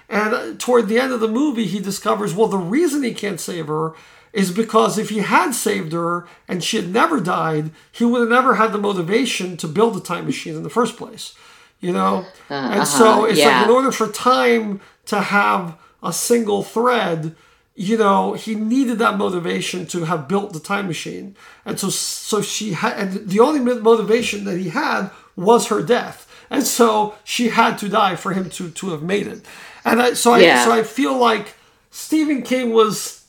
[0.10, 3.66] And toward the end of the movie, he discovers, well, the reason he can't save
[3.68, 3.94] her
[4.34, 8.30] is because if he had saved her and she had never died, he would have
[8.30, 11.36] never had the motivation to build a time machine in the first place.
[11.80, 12.26] You know?
[12.50, 13.60] and so uh-huh, it's yeah.
[13.60, 17.36] like, in order for time to have a single thread,
[17.76, 21.36] you know, he needed that motivation to have built the time machine.
[21.65, 26.30] And so, so she had, and the only motivation that he had was her death.
[26.50, 29.41] And so she had to die for him to, to have made it.
[29.84, 30.63] And I, so I, Yeah.
[30.65, 31.56] so I feel like
[31.89, 33.23] Stephen King was,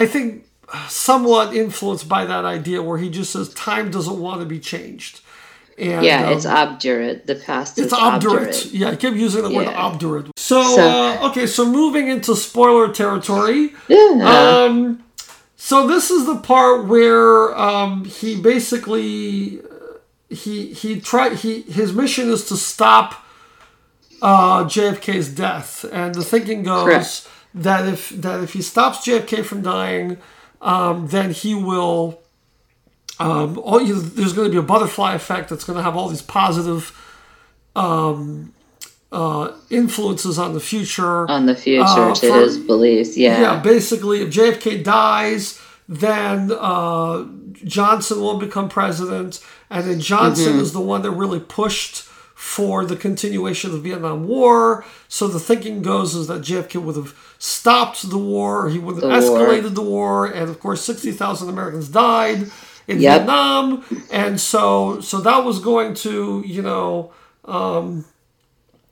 [0.00, 0.46] I think,
[0.88, 5.20] somewhat influenced by that idea where he just says time doesn't want to be changed.
[5.78, 7.26] And, yeah, um, it's obdurate.
[7.26, 8.48] The past it's obdurate.
[8.48, 8.66] obdurate.
[8.66, 9.56] Yeah, I kept using the yeah.
[9.56, 10.26] word obdurate.
[10.36, 13.72] So, so uh, okay, so moving into spoiler territory.
[13.88, 14.66] Yeah.
[14.66, 15.02] Um,
[15.56, 19.60] so this is the part where um, he basically
[20.28, 23.24] he he tried he his mission is to stop
[24.22, 27.28] uh, JFK's death, and the thinking goes Correct.
[27.54, 30.18] That if that if he stops JFK from dying,
[30.60, 32.20] um, then he will.
[33.18, 35.94] Um, all, you know, there's going to be a butterfly effect that's going to have
[35.94, 36.96] all these positive
[37.76, 38.54] um,
[39.12, 41.30] uh, influences on the future.
[41.30, 43.40] On the future, uh, to for, his beliefs, yeah.
[43.40, 47.26] Yeah, basically, if JFK dies, then uh,
[47.64, 50.60] Johnson will become president, and then Johnson mm-hmm.
[50.60, 52.04] is the one that really pushed
[52.40, 54.82] for the continuation of the Vietnam War.
[55.08, 59.04] So the thinking goes is that JFK would have stopped the war, he would have
[59.10, 59.70] escalated war.
[59.70, 62.50] the war, and of course, 60,000 Americans died
[62.86, 63.20] in yep.
[63.20, 63.84] Vietnam.
[64.12, 67.12] And so, so that was going to, you know,
[67.46, 68.04] um,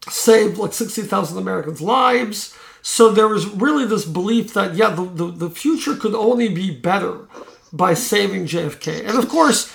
[0.09, 2.57] save like 60,000 Americans' lives.
[2.81, 6.71] So there was really this belief that, yeah, the, the, the future could only be
[6.71, 7.29] better
[7.71, 9.07] by saving JFK.
[9.07, 9.71] And of course,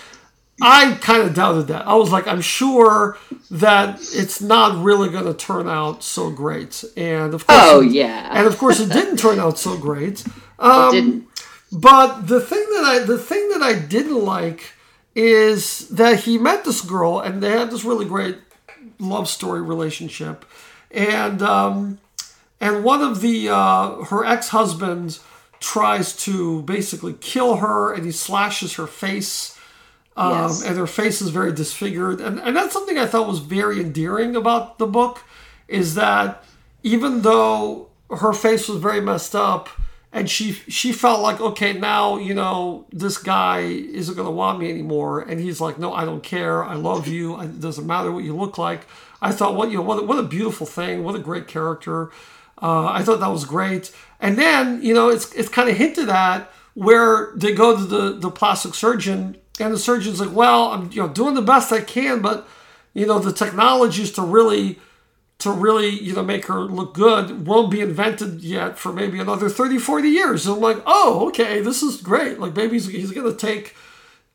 [0.62, 1.88] I kind of doubted that.
[1.88, 3.18] I was like, I'm sure
[3.52, 6.84] that it's not really going to turn out so great.
[6.96, 10.24] And of course, oh yeah, and of course, it didn't turn out so great.
[10.60, 11.28] Um, it didn't.
[11.74, 14.74] But the thing that I the thing that I didn't like
[15.14, 18.38] is that he met this girl and they had this really great
[19.00, 20.46] love story relationship,
[20.92, 21.98] and um,
[22.62, 25.20] and one of the uh, her ex husband
[25.60, 29.58] tries to basically kill her and he slashes her face
[30.16, 30.64] um, yes.
[30.64, 32.22] And her face is very disfigured.
[32.22, 35.24] And, and that's something I thought was very endearing about the book
[35.68, 36.44] is that
[36.84, 39.70] even though her face was very messed up
[40.12, 44.60] and she she felt like okay now you know this guy isn't going to want
[44.60, 45.22] me anymore.
[45.22, 46.64] And he's like no i don't care.
[46.64, 47.40] I love you.
[47.42, 48.86] It doesn't matter what you look like.
[49.22, 51.04] I thought what you know what, what a beautiful thing.
[51.04, 52.12] What a great character.
[52.62, 53.92] Uh, i thought that was great.
[54.20, 58.14] And then you know it's it's kind of hinted at where they go to the
[58.14, 61.82] the plastic surgeon and the surgeon's like, well, I'm you know doing the best I
[61.82, 62.48] can, but
[62.94, 64.80] you know the technologies to really
[65.40, 69.50] to really you know make her look good won't be invented yet for maybe another
[69.50, 70.46] 30 40 years.
[70.46, 72.40] And i'm like oh okay this is great.
[72.40, 73.76] Like maybe he's, he's gonna take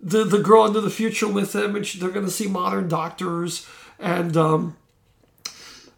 [0.00, 3.66] the the girl into the future with him and she, they're gonna see modern doctors.
[3.98, 4.76] And um,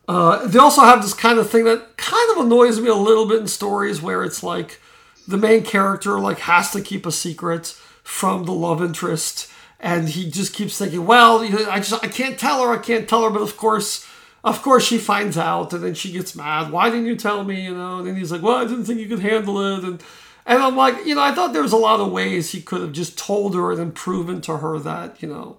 [0.09, 3.29] uh, they also have this kind of thing that kind of annoys me a little
[3.29, 4.81] bit in stories where it's like
[5.29, 10.31] the main character like has to keep a secret from the love interest, and he
[10.31, 13.43] just keeps thinking, "Well, I just I can't tell her, I can't tell her." But
[13.43, 14.07] of course,
[14.45, 16.73] of course, she finds out, and then she gets mad.
[16.73, 17.65] Why didn't you tell me?
[17.65, 20.03] You know, and then he's like, "Well, I didn't think you could handle it," and
[20.47, 22.81] and I'm like, you know, I thought there was a lot of ways he could
[22.81, 25.59] have just told her and then proven to her that you know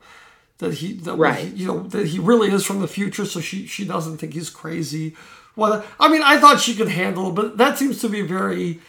[0.58, 1.54] that he that right.
[1.54, 4.50] you know that he really is from the future, so she she doesn't think he's
[4.50, 5.16] crazy.
[5.56, 8.80] Well, I mean, I thought she could handle it, but that seems to be very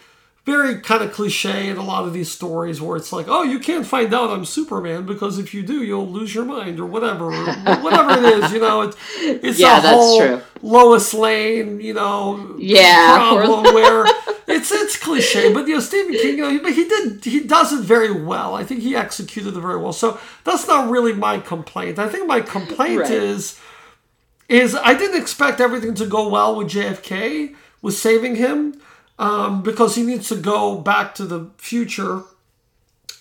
[0.45, 3.59] very kind of cliche in a lot of these stories where it's like, oh, you
[3.59, 7.31] can't find out I'm Superman because if you do, you'll lose your mind or whatever,
[7.31, 7.45] or
[7.77, 8.51] whatever it is.
[8.51, 10.41] You know, it's it's yeah, a whole true.
[10.61, 14.05] Lois Lane, you know, yeah, problem where
[14.47, 17.71] it's it's cliche, but you know, Stephen King, you know, but he did he does
[17.71, 18.53] it very well.
[18.53, 19.93] I think he executed it very well.
[19.93, 21.99] So that's not really my complaint.
[21.99, 23.11] I think my complaint right.
[23.11, 23.61] is
[24.49, 28.81] is I didn't expect everything to go well with JFK with saving him
[29.19, 32.23] um, because he needs to go back to the future,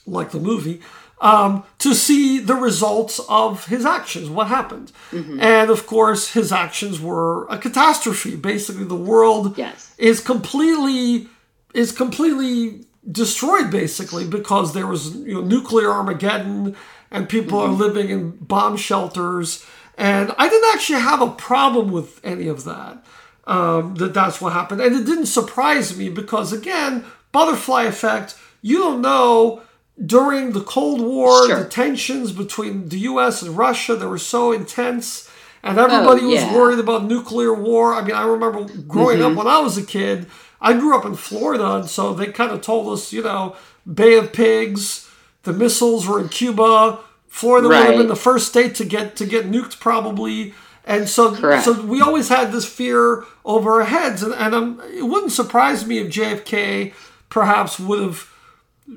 [0.07, 0.81] like the movie,
[1.21, 4.91] um, to see the results of his actions, what happened.
[5.13, 5.41] Mm-hmm.
[5.41, 8.35] And of course, his actions were a catastrophe.
[8.35, 9.95] Basically, the world yes.
[9.99, 11.29] is completely
[11.75, 16.77] is completely destroyed basically because there was you know, nuclear armageddon
[17.11, 17.73] and people mm-hmm.
[17.73, 19.67] are living in bomb shelters
[19.99, 23.05] and i didn't actually have a problem with any of that
[23.45, 24.81] um, that that's what happened.
[24.81, 29.63] And it didn't surprise me because, again, butterfly effect, you don't know
[30.05, 31.63] during the Cold War, sure.
[31.63, 35.31] the tensions between the US and Russia, they were so intense.
[35.63, 36.47] And everybody oh, yeah.
[36.47, 37.95] was worried about nuclear war.
[37.95, 39.33] I mean, I remember growing mm-hmm.
[39.33, 40.27] up when I was a kid,
[40.61, 43.57] I grew up in Florida, and so they kind of told us, you know,
[43.93, 45.09] Bay of Pigs,
[45.43, 47.01] the missiles were in Cuba.
[47.29, 47.81] Florida right.
[47.81, 50.55] would have been the first state to get to get nuked probably.
[50.85, 51.65] And so, Correct.
[51.65, 55.87] so we always had this fear over our heads, and, and um, it wouldn't surprise
[55.87, 56.93] me if JFK
[57.29, 58.29] perhaps would have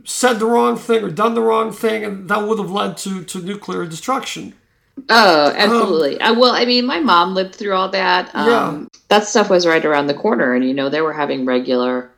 [0.04, 3.24] said the wrong thing or done the wrong thing, and that would have led to
[3.24, 4.54] to nuclear destruction.
[5.10, 6.20] Oh, absolutely.
[6.22, 8.34] Um, uh, well, I mean, my mom lived through all that.
[8.34, 9.00] Um, yeah.
[9.10, 12.10] That stuff was right around the corner, and you know they were having regular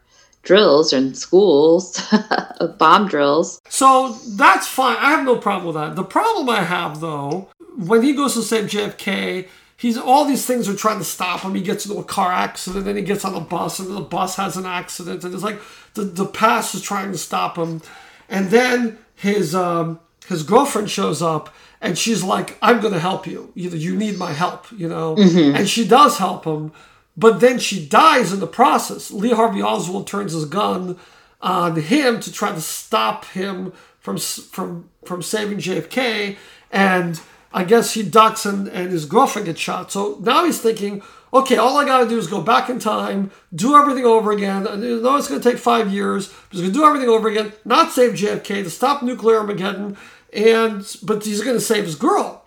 [0.43, 2.01] drills in schools,
[2.77, 3.62] bomb drills.
[3.67, 4.95] So that's fine.
[4.97, 5.95] I have no problem with that.
[5.95, 10.68] The problem I have though, when he goes to save JFK, he's all these things
[10.68, 11.56] are trying to stop him.
[11.56, 14.36] He gets into a car accident, then he gets on a bus, and the bus
[14.36, 15.60] has an accident, and it's like
[15.94, 17.82] the the past is trying to stop him,
[18.28, 21.54] and then his um, his girlfriend shows up.
[21.80, 23.52] And she's like, I'm going to help you.
[23.54, 25.16] You, you need my help, you know?
[25.56, 26.72] And she does help him,
[27.16, 29.12] but then she dies in the process.
[29.12, 30.98] Lee Harvey Oswald turns his gun
[31.40, 36.38] on him to try to stop him from from from saving JFK,
[36.72, 37.22] and
[37.58, 39.91] I guess he ducks and, and his girlfriend gets shot.
[39.91, 41.02] So now he's thinking,
[41.34, 44.67] okay, all I got to do is go back in time, do everything over again.
[44.67, 47.91] I know it's to take five years, but he's to do everything over again, not
[47.91, 49.98] save JFK, to stop nuclear Armageddon,
[50.32, 52.46] and but he's to save his girl.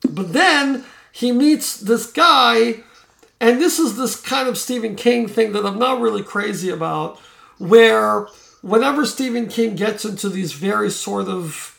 [0.00, 2.82] But then he meets this guy,
[3.40, 7.20] and this is this kind of Stephen King thing that I'm not really crazy about,
[7.58, 8.26] where
[8.60, 11.75] whenever Stephen King gets into these very sort of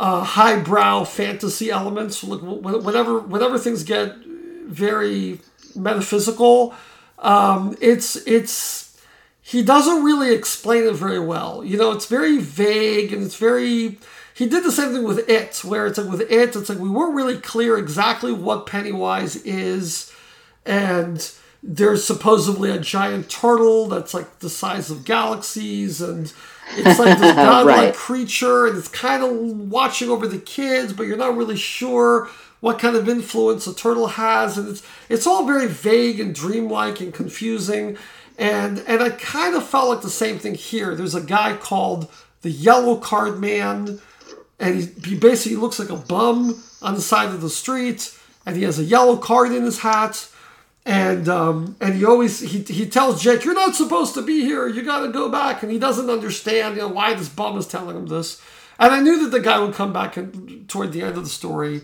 [0.00, 4.16] uh, highbrow fantasy elements, whenever whenever things get
[4.66, 5.40] very
[5.76, 6.74] metaphysical,
[7.18, 8.98] um, it's it's
[9.42, 11.62] he doesn't really explain it very well.
[11.62, 13.98] You know, it's very vague and it's very.
[14.32, 16.88] He did the same thing with it, where it's like with it, it's like we
[16.88, 20.10] weren't really clear exactly what Pennywise is,
[20.64, 21.30] and
[21.62, 26.32] there's supposedly a giant turtle that's like the size of galaxies, and
[26.76, 27.94] it's like this godlike Right.
[27.94, 29.30] creature, and it's kind of
[29.70, 32.28] watching over the kids, but you're not really sure
[32.60, 37.00] what kind of influence a turtle has, and it's it's all very vague and dreamlike
[37.00, 37.96] and confusing.
[38.38, 40.94] And and I kind of felt like the same thing here.
[40.94, 42.08] There's a guy called
[42.42, 44.00] the Yellow Card Man,
[44.58, 48.56] and he, he basically looks like a bum on the side of the street, and
[48.56, 50.26] he has a yellow card in his hat.
[50.90, 54.66] And um, and he always he, he tells Jake, "You're not supposed to be here.
[54.66, 57.68] You got to go back." And he doesn't understand, you know, why this bum is
[57.68, 58.42] telling him this.
[58.76, 61.30] And I knew that the guy would come back in, toward the end of the
[61.30, 61.82] story.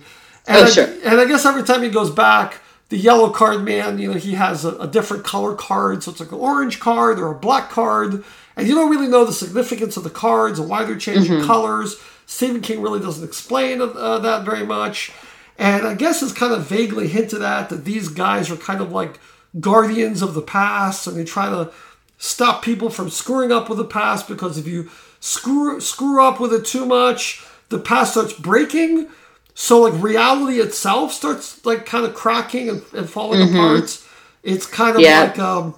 [0.48, 0.88] And Oh, I, sure.
[1.04, 4.32] And I guess every time he goes back, the yellow card man, you know, he
[4.32, 7.70] has a, a different color card, so it's like an orange card or a black
[7.70, 8.24] card,
[8.56, 11.94] and you don't really know the significance of the cards and why they're changing colors.
[12.26, 15.12] Stephen King really doesn't explain uh, that very much.
[15.58, 18.92] And I guess it's kind of vaguely hinted at that these guys are kind of
[18.92, 19.18] like
[19.58, 21.72] guardians of the past and they try to
[22.18, 24.90] stop people from screwing up with the past because if you
[25.20, 29.08] screw screw up with it too much, the past starts breaking.
[29.54, 34.02] So like reality itself starts like kind of cracking and, and falling apart.
[34.42, 35.22] It's kind of Yeah.
[35.22, 35.74] like um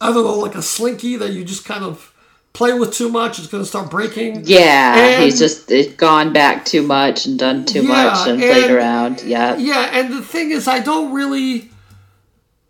[0.00, 2.12] I don't know, like a slinky that you just kind of
[2.56, 4.42] play with too much, it's gonna start breaking.
[4.44, 8.70] Yeah, And- he's just gone back too much and done too Yeah, much and played
[8.70, 9.22] around.
[9.22, 9.56] Yeah.
[9.56, 11.70] Yeah, and the thing is, I don't really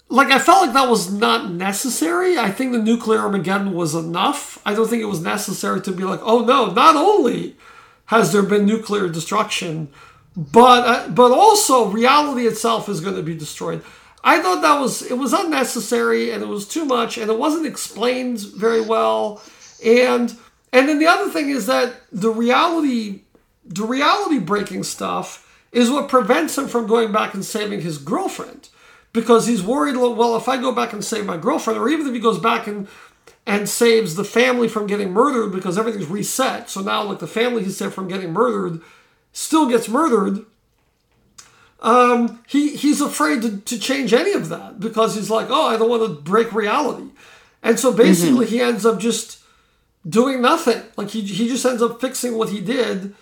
[0.09, 0.31] like.
[0.33, 2.37] I felt like that was not necessary.
[2.37, 4.61] I think the nuclear Armageddon was enough.
[4.67, 7.57] I don't think it was necessary to be like, oh no, not only
[8.07, 9.89] has there been nuclear destruction,
[10.37, 13.83] but uh, but also reality itself is going to be destroyed.
[14.25, 17.67] I thought that was it was unnecessary and it was too much and it wasn't
[17.67, 19.41] explained very well.
[19.85, 20.37] And
[20.73, 23.23] and then the other thing is that the reality
[23.65, 28.69] the reality breaking stuff is what prevents him from going back and saving his girlfriend.
[29.13, 32.13] Because he's worried well if i go back and save my girlfriend or even if
[32.13, 32.87] he goes back and
[33.47, 37.65] and saves the family from getting murdered because everything's reset so now like the family
[37.65, 38.83] he saved from getting murdered
[39.33, 40.45] still gets murdered
[41.81, 45.79] um, he he's afraid to, to change any of that because he's like oh i
[45.79, 47.11] don't want to break reality.
[47.63, 49.43] And so basically he ends up just
[50.09, 50.83] doing nothing.
[50.97, 53.15] Like he he just ends up fixing what he did,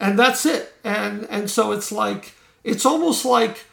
[0.00, 0.72] and that's it.
[0.84, 3.64] And and so it's like it's almost like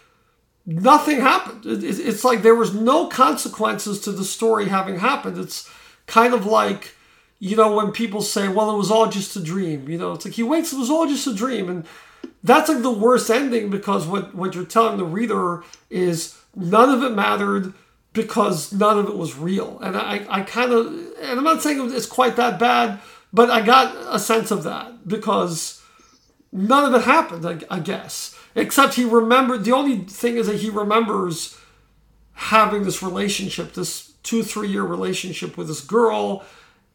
[0.66, 1.66] nothing happened.
[1.66, 5.38] It, it- it's like there was no consequences to the story having happened.
[5.38, 5.70] It's
[6.08, 6.96] kind of like
[7.40, 10.26] you know when people say, "Well, it was all just a dream." You know, it's
[10.26, 11.86] like he wakes, it was all just a dream, and
[12.44, 17.04] that's like the worst ending because what what you're telling the reader is none of
[17.04, 17.74] it mattered
[18.22, 19.80] because none of it was real.
[19.80, 20.88] And I, I kind of,
[21.22, 23.00] and I'm not saying it's quite that bad,
[23.32, 25.82] but I got a sense of that because
[26.52, 28.38] none of it happened, I, I guess.
[28.56, 31.58] Except he remembered, the only thing is that he remembers
[32.34, 36.44] having this relationship, this two, three year relationship with this girl.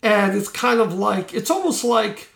[0.03, 2.29] And it's kind of like, it's almost like,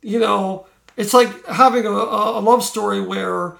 [0.00, 0.66] you know,
[0.96, 3.56] it's like having a, a a love story where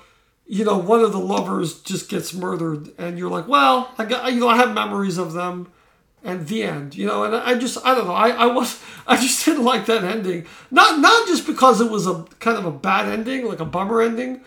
[0.47, 4.32] you know, one of the lovers just gets murdered, and you're like, well, I got,
[4.32, 5.70] you know, I have memories of them,
[6.22, 9.16] and the end, you know, and I just, I don't know, I, I was, I
[9.16, 12.70] just didn't like that ending, not, not just because it was a kind of a
[12.70, 14.42] bad ending, like a bummer ending,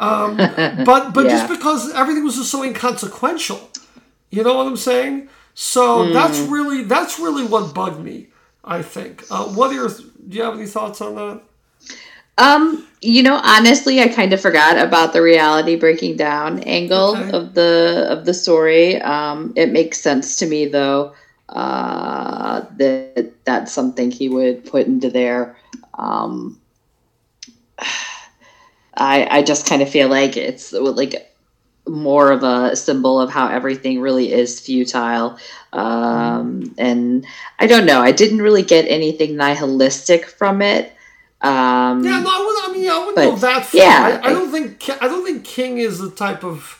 [0.00, 0.36] um,
[0.84, 3.70] but, but just because everything was just so inconsequential,
[4.30, 5.28] you know what I'm saying?
[5.60, 6.12] So mm.
[6.12, 8.28] that's really that's really what bugged me.
[8.64, 9.24] I think.
[9.28, 9.88] Uh, what are your?
[9.88, 11.42] Do you have any thoughts on that?
[12.38, 17.30] Um, you know, honestly, I kind of forgot about the reality breaking down angle okay.
[17.36, 19.00] of the of the story.
[19.02, 21.14] Um, it makes sense to me though
[21.48, 25.56] uh, that that's something he would put into there.
[25.94, 26.60] Um,
[29.00, 31.32] I I just kind of feel like it's like
[31.86, 35.38] more of a symbol of how everything really is futile.
[35.72, 37.24] Um, and
[37.58, 38.00] I don't know.
[38.00, 40.92] I didn't really get anything nihilistic from it.
[41.40, 43.80] Um, yeah, no, I, I mean, I wouldn't but, go that far.
[43.80, 46.74] Yeah, I, I, don't think I don't think King is the type of.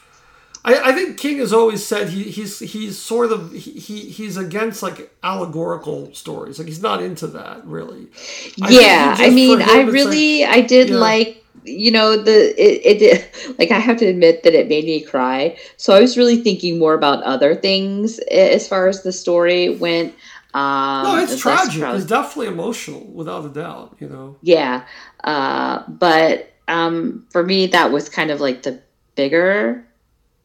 [0.65, 4.83] I, I think King has always said he, he's he's sort of he, he's against
[4.83, 6.59] like allegorical stories.
[6.59, 8.09] Like he's not into that really.
[8.57, 10.97] yeah, I mean, I really like, I did yeah.
[10.97, 15.01] like you know the it, it like i have to admit that it made me
[15.01, 19.69] cry so i was really thinking more about other things as far as the story
[19.69, 20.15] went
[20.55, 21.83] um no it's tragic.
[21.83, 24.37] It's definitely emotional without a doubt you know?
[24.43, 24.87] Yeah.
[25.25, 28.81] Uh but um for me that was kind of like the
[29.15, 29.85] bigger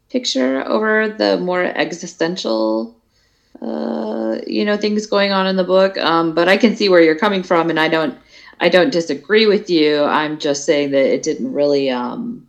[0.10, 2.96] picture over the more existential
[3.62, 5.98] uh you know things going on in the book.
[5.98, 8.18] Um but i can see where you're coming from and i don't
[8.60, 10.04] I don't disagree with you.
[10.04, 12.48] I'm just saying that it didn't really um,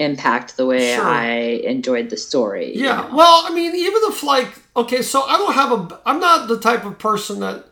[0.00, 1.04] impact the way sure.
[1.04, 1.30] I
[1.64, 2.72] enjoyed the story.
[2.74, 3.04] Yeah.
[3.04, 3.16] You know?
[3.16, 6.00] Well, I mean, even if like okay, so I don't have a.
[6.04, 7.66] I'm not the type of person that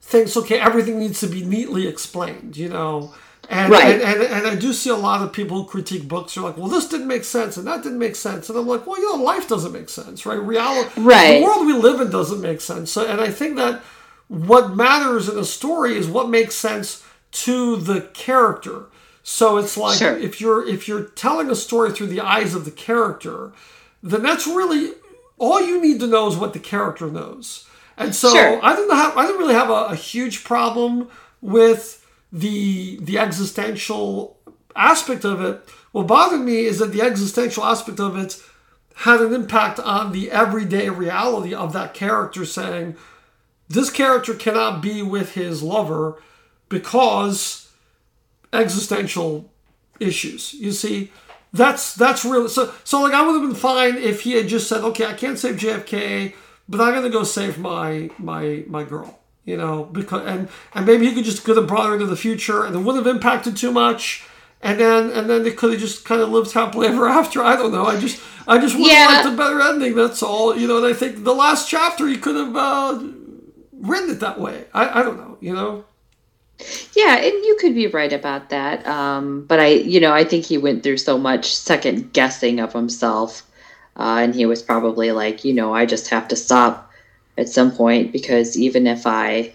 [0.00, 2.56] thinks okay everything needs to be neatly explained.
[2.56, 3.14] You know.
[3.48, 3.94] And, right.
[3.94, 6.56] and, and, and, I do see a lot of people who critique books are like,
[6.56, 8.50] well, this didn't make sense and that didn't make sense.
[8.50, 10.40] And I'm like, well, you know, life doesn't make sense, right?
[10.40, 11.38] Reality, right.
[11.38, 12.90] the world we live in doesn't make sense.
[12.90, 13.82] So, and I think that
[14.26, 18.86] what matters in a story is what makes sense to the character.
[19.28, 20.16] So it's like sure.
[20.16, 23.50] if you're if you're telling a story through the eyes of the character,
[24.00, 24.92] then that's really
[25.36, 27.66] all you need to know is what the character knows.
[27.96, 28.64] And so sure.
[28.64, 31.08] I didn't have I didn't really have a, a huge problem
[31.42, 34.38] with the the existential
[34.76, 35.60] aspect of it.
[35.90, 38.40] What bothered me is that the existential aspect of it
[38.94, 42.94] had an impact on the everyday reality of that character saying,
[43.68, 46.22] this character cannot be with his lover
[46.68, 47.65] because
[48.56, 49.50] existential
[50.00, 50.54] issues.
[50.54, 51.12] You see,
[51.52, 52.72] that's that's really so.
[52.84, 55.38] So like, I would have been fine if he had just said, "Okay, I can't
[55.38, 56.34] save JFK,
[56.68, 61.06] but I'm gonna go save my my my girl." You know, because and and maybe
[61.06, 63.56] he could just could have brought her into the future, and it wouldn't have impacted
[63.56, 64.24] too much.
[64.62, 67.42] And then and then they could have just kind of lived happily ever after.
[67.42, 67.86] I don't know.
[67.86, 69.16] I just I just would have yeah.
[69.16, 69.94] liked a better ending.
[69.94, 70.56] That's all.
[70.56, 72.56] You know, and I think the last chapter he could have.
[72.56, 73.02] Uh,
[73.78, 74.64] written it that way.
[74.74, 75.84] I, I don't know, you know?
[76.94, 78.86] Yeah, and you could be right about that.
[78.86, 82.72] Um, but I, you know, I think he went through so much second guessing of
[82.72, 83.42] himself.
[83.96, 86.90] Uh, and he was probably like, you know, I just have to stop
[87.38, 89.52] at some point because even if I,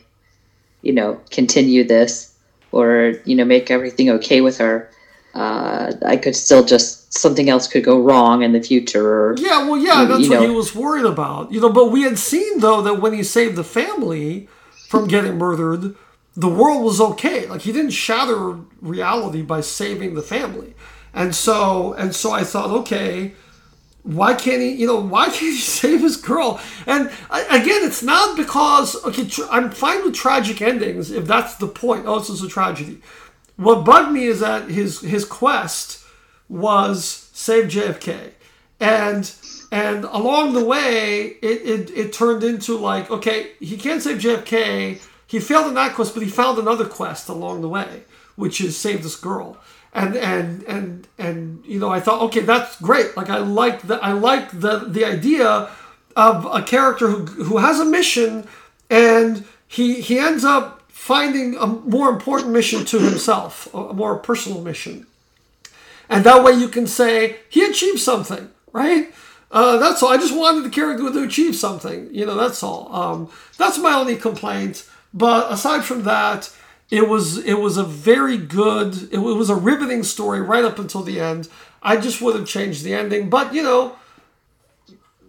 [0.82, 2.36] you know, continue this
[2.72, 4.90] or, you know, make everything okay with her,
[5.34, 9.36] uh, I could still just something else could go wrong in the future.
[9.38, 10.48] yeah, well, yeah, that's what know.
[10.48, 11.52] he was worried about.
[11.52, 14.48] You know, but we had seen though that when he saved the family
[14.90, 15.96] from getting murdered,
[16.36, 17.48] the world was okay.
[17.48, 20.74] Like he didn't shatter reality by saving the family,
[21.14, 23.34] and so and so I thought, okay,
[24.04, 24.72] why can't he?
[24.72, 26.62] You know, why can't he save his girl?
[26.86, 31.68] And again, it's not because okay, tr- I'm fine with tragic endings if that's the
[31.68, 32.06] point.
[32.08, 33.02] Oh, this is a tragedy
[33.62, 36.04] what bugged me is that his his quest
[36.50, 38.32] was save JFK,
[38.80, 39.32] and
[39.72, 45.00] and along the way, it, it, it turned into like, okay, he can't save JFK.
[45.32, 48.04] He failed in that quest, but he found another quest along the way,
[48.36, 49.58] which is save this girl.
[49.94, 53.16] And and and and you know, I thought, okay, that's great.
[53.16, 55.70] Like I like the I like the the idea
[56.18, 58.46] of a character who who has a mission
[58.90, 64.60] and he he ends up finding a more important mission to himself, a more personal
[64.62, 65.08] mission.
[66.10, 69.14] And that way you can say, he achieved something, right?
[69.50, 70.10] Uh, that's all.
[70.10, 72.10] I just wanted the character to achieve something.
[72.14, 72.94] You know, that's all.
[72.94, 74.86] Um, that's my only complaint.
[75.14, 76.54] But aside from that,
[76.90, 79.12] it was it was a very good.
[79.12, 81.48] It was a riveting story right up until the end.
[81.82, 83.96] I just would have changed the ending, but you know,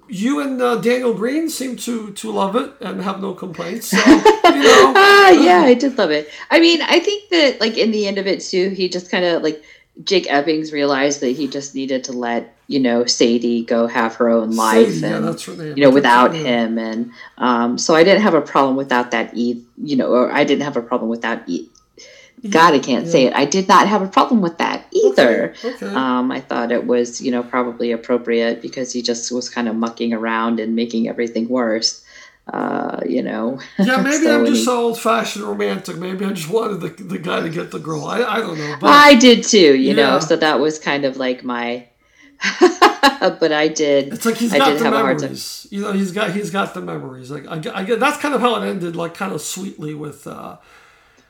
[0.08, 3.88] you and uh, Daniel Greene seem to to love it and have no complaints.
[3.88, 4.92] So, you know,
[5.40, 6.28] yeah, I did love it.
[6.50, 9.24] I mean, I think that like in the end of it too, he just kind
[9.24, 9.62] of like
[10.04, 14.28] Jake Ebbings realized that he just needed to let you know Sadie go have her
[14.30, 15.24] own life, Sadie, and
[15.58, 19.36] yeah, you know without him, and um, so I didn't have a problem without that.
[19.36, 21.68] E- you know, or I didn't have a problem without e-
[22.50, 23.34] God, I can't say it.
[23.34, 25.54] I did not have a problem with that either.
[25.64, 25.94] Okay, okay.
[25.94, 29.76] Um, I thought it was, you know, probably appropriate because he just was kind of
[29.76, 32.04] mucking around and making everything worse.
[32.46, 33.60] Uh, you know.
[33.78, 35.96] Yeah, maybe So I'm just so old fashioned romantic.
[35.96, 38.04] Maybe I just wanted the, the guy to get the girl.
[38.04, 38.76] I, I don't know.
[38.80, 40.18] But I did too, you know.
[40.18, 41.86] So that was kind of like my.
[42.60, 44.12] but I did.
[44.12, 45.26] it's like he's I got the have a hard time.
[45.26, 45.66] memories.
[45.70, 47.30] You know, he's got he's got the memories.
[47.30, 48.96] Like I, get- I that's kind of how it ended.
[48.96, 50.26] Like kind of sweetly with.
[50.26, 50.56] uh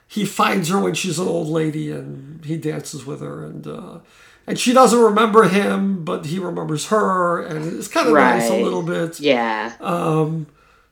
[0.09, 3.99] he finds her when she's an old lady and he dances with her and uh
[4.47, 8.63] and she doesn't remember him but he remembers her and it's kind of nice a
[8.63, 9.73] little bit Yeah.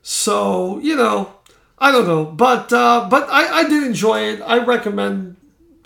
[0.01, 1.33] So you know,
[1.77, 4.41] I don't know, but uh, but I, I did enjoy it.
[4.41, 5.37] I recommend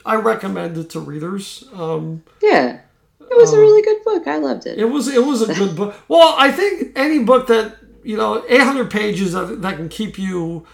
[0.05, 1.65] I recommend it to readers.
[1.73, 2.81] Um, yeah.
[3.19, 4.27] It was a really good book.
[4.27, 4.77] I loved it.
[4.77, 5.95] it was it was a good book.
[6.07, 10.65] Well, I think any book that you know, 800 pages that, that can keep you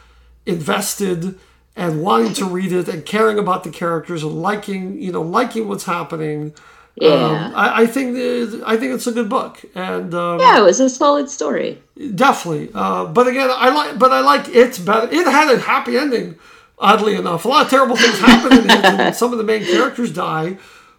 [0.46, 1.40] invested
[1.78, 5.68] and wanting to read it and caring about the characters and liking you know liking
[5.68, 6.54] what's happening.
[6.96, 7.10] Yeah.
[7.48, 10.64] Um, I, I think that- I think it's a good book and um, yeah, it
[10.64, 11.82] was a solid story.
[12.16, 15.08] Definitely, uh, but again, I like, but I like it's better.
[15.12, 16.36] It had a happy ending,
[16.80, 17.46] oddly enough.
[17.46, 20.58] A lot of terrible things happen in it, and some of the main characters die,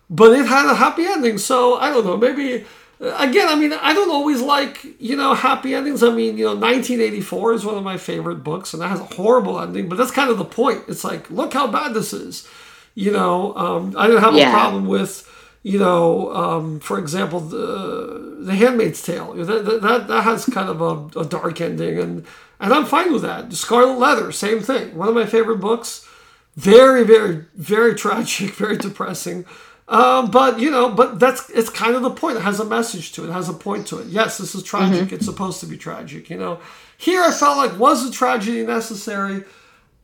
[0.08, 1.38] but it had a happy ending.
[1.38, 2.64] So I don't know, maybe.
[3.00, 6.04] Again, I mean, I don't always like you know happy endings.
[6.04, 9.04] I mean, you know, 1984 is one of my favorite books, and that has a
[9.16, 9.88] horrible ending.
[9.88, 10.84] But that's kind of the point.
[10.86, 12.46] It's like, look how bad this is.
[12.94, 14.50] You know, um, I didn't have Yeah.
[14.50, 15.28] a problem with
[15.62, 19.34] you know, um, for example, the the Handmaid's Tale.
[19.34, 22.26] That that, that, that has kind of a, a dark ending, and
[22.58, 23.52] and I'm fine with that.
[23.52, 24.96] Scarlet Letter, same thing.
[24.96, 26.08] One of my favorite books.
[26.54, 29.46] Very, very, very tragic, very depressing.
[29.88, 32.36] Um, but you know, but that's it's kind of the point.
[32.36, 33.28] It has a message to it.
[33.28, 34.06] It has a point to it.
[34.06, 35.12] Yes, this is tragic.
[35.12, 36.30] It's supposed to be tragic.
[36.30, 36.60] You know,
[36.96, 39.44] here I felt like was a tragedy necessary?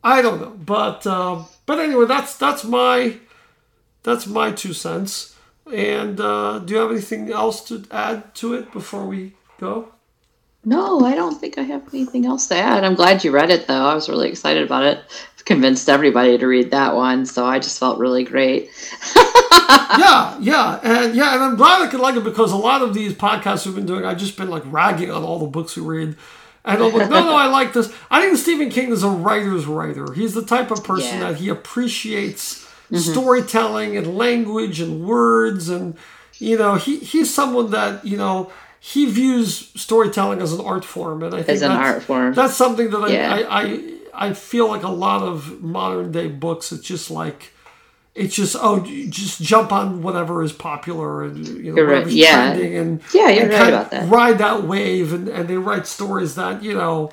[0.03, 3.17] I don't know, but um, but anyway, that's that's my
[4.03, 5.35] that's my two cents.
[5.73, 9.89] And uh, do you have anything else to add to it before we go?
[10.65, 12.83] No, I don't think I have anything else to add.
[12.83, 13.85] I'm glad you read it, though.
[13.85, 14.99] I was really excited about it.
[15.45, 18.69] Convinced everybody to read that one, so I just felt really great.
[19.97, 22.93] yeah, yeah, and yeah, and I'm glad I could like it because a lot of
[22.93, 25.81] these podcasts we've been doing, I've just been like ragging on all the books we
[25.81, 26.15] read.
[26.65, 27.91] And I'm like, no, no, I like this.
[28.11, 30.11] I think Stephen King is a writer's writer.
[30.13, 31.31] He's the type of person Yeah.
[31.31, 33.11] that he appreciates Mm-hmm.
[33.11, 35.95] storytelling and language and words, and
[36.39, 41.21] you know, he he's someone that you know he views storytelling as an art form,
[41.21, 42.33] and I think As an that's- art form.
[42.33, 43.33] That's something that I, Yeah.
[43.35, 43.93] I, I
[44.29, 46.71] I feel like a lot of modern day books.
[46.71, 47.51] It's just like
[48.15, 48.79] it's just oh
[49.09, 52.47] just jump on whatever is popular and you know right, yeah.
[52.53, 54.09] trending and Yeah, you're and right about that.
[54.09, 57.11] ride that wave and, and they write stories that you know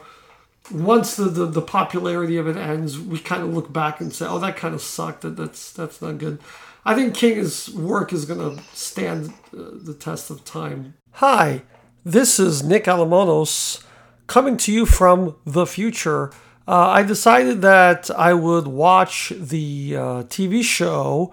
[0.71, 4.27] once the, the, the popularity of it ends we kind of look back and say
[4.27, 5.23] oh that kind of sucked.
[5.23, 6.39] That that's that's not good.
[6.85, 10.95] I think king's work is going to stand uh, the test of time.
[11.13, 11.63] Hi
[12.07, 13.83] this is nick alamonos
[14.29, 16.31] coming to you from the future.
[16.69, 21.33] Uh, i decided that i would watch the uh, tv show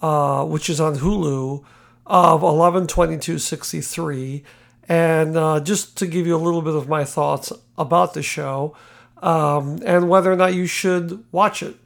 [0.00, 1.64] uh, which is on hulu
[2.06, 4.44] of 112263
[4.88, 8.76] and uh, just to give you a little bit of my thoughts about the show
[9.22, 11.76] um, and whether or not you should watch it.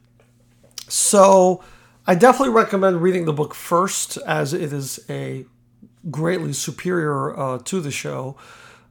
[0.87, 1.63] So
[2.09, 5.45] i definitely recommend reading the book first as it is a
[6.09, 8.37] greatly superior uh, to the show.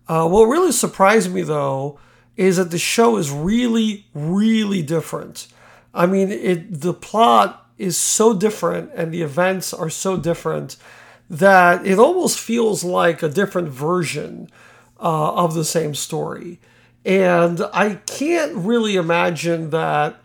[0.07, 1.99] Uh, what really surprised me though
[2.37, 5.49] is that the show is really really different.
[5.95, 10.77] I mean it the plot is so different and the events are so different
[11.29, 14.49] that it almost feels like a different version
[15.01, 16.61] uh, of the same story.
[17.05, 20.17] And I can't really imagine that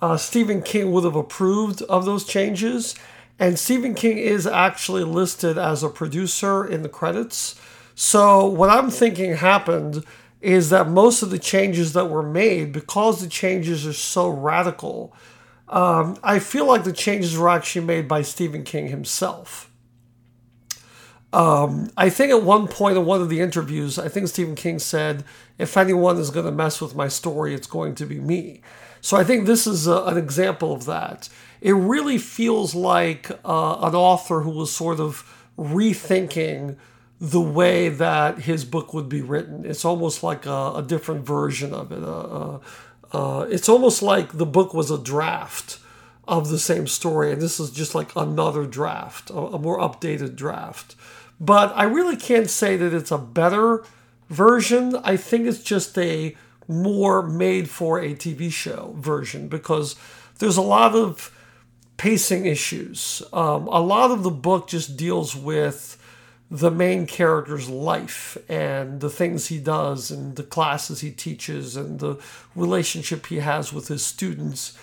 [0.00, 2.94] uh, Stephen King would have approved of those changes.
[3.38, 7.60] And Stephen King is actually listed as a producer in the credits.
[7.94, 10.04] So, what I'm thinking happened
[10.40, 15.14] is that most of the changes that were made, because the changes are so radical,
[15.68, 19.69] um, I feel like the changes were actually made by Stephen King himself.
[21.32, 25.24] I think at one point in one of the interviews, I think Stephen King said,
[25.58, 28.62] if anyone is going to mess with my story, it's going to be me.
[29.00, 31.28] So I think this is a, an example of that.
[31.60, 35.24] It really feels like uh, an author who was sort of
[35.58, 36.76] rethinking
[37.20, 39.64] the way that his book would be written.
[39.64, 42.02] It's almost like a, a different version of it.
[42.02, 42.60] Uh, uh,
[43.12, 45.78] uh, it's almost like the book was a draft
[46.26, 50.36] of the same story, and this is just like another draft, a, a more updated
[50.36, 50.94] draft.
[51.40, 53.82] But I really can't say that it's a better
[54.28, 54.96] version.
[55.02, 56.36] I think it's just a
[56.68, 59.96] more made for a TV show version because
[60.38, 61.34] there's a lot of
[61.96, 63.22] pacing issues.
[63.32, 65.96] Um, a lot of the book just deals with
[66.50, 72.00] the main character's life and the things he does and the classes he teaches and
[72.00, 72.16] the
[72.56, 74.76] relationship he has with his students.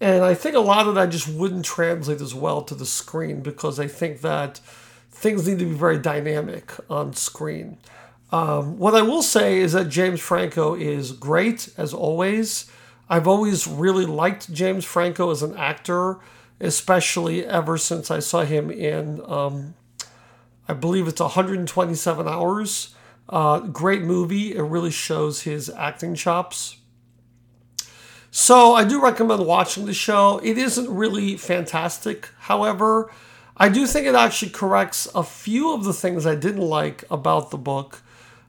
[0.00, 3.40] And I think a lot of that just wouldn't translate as well to the screen
[3.40, 4.60] because I think that
[5.22, 7.78] things need to be very dynamic on screen.
[8.32, 12.68] Um, what I will say is that James Franco is great as always.
[13.08, 16.18] I've always really liked James Franco as an actor,
[16.60, 19.74] especially ever since I saw him in, um,
[20.66, 22.94] I believe it's 127 Hours.
[23.28, 24.56] Uh, great movie.
[24.56, 26.78] It really shows his acting chops.
[28.32, 30.40] So I do recommend watching the show.
[30.42, 33.12] It isn't really fantastic, however.
[33.56, 37.50] I do think it actually corrects a few of the things I didn't like about
[37.50, 38.02] the book.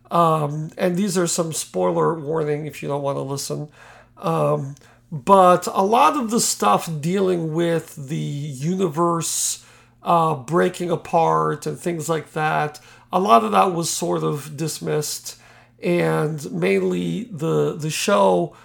[0.10, 3.70] Um, and these are some spoiler warning if you don't want to listen.
[4.18, 4.76] Um,
[5.12, 9.66] but a lot of the stuff dealing with the universe
[10.02, 12.80] uh, breaking apart and things like that,
[13.12, 15.40] a lot of that was sort of dismissed.
[15.82, 18.56] And mainly the the show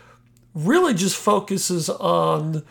[0.55, 2.62] really just focuses on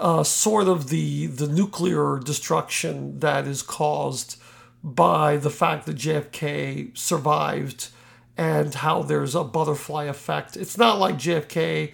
[0.00, 4.40] uh, sort of the the nuclear destruction that is caused
[4.82, 7.90] by the fact that JFK survived
[8.36, 10.56] and how there's a butterfly effect.
[10.56, 11.92] It's not like JFK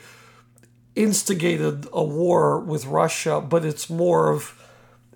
[0.94, 4.54] instigated a war with Russia, but it's more of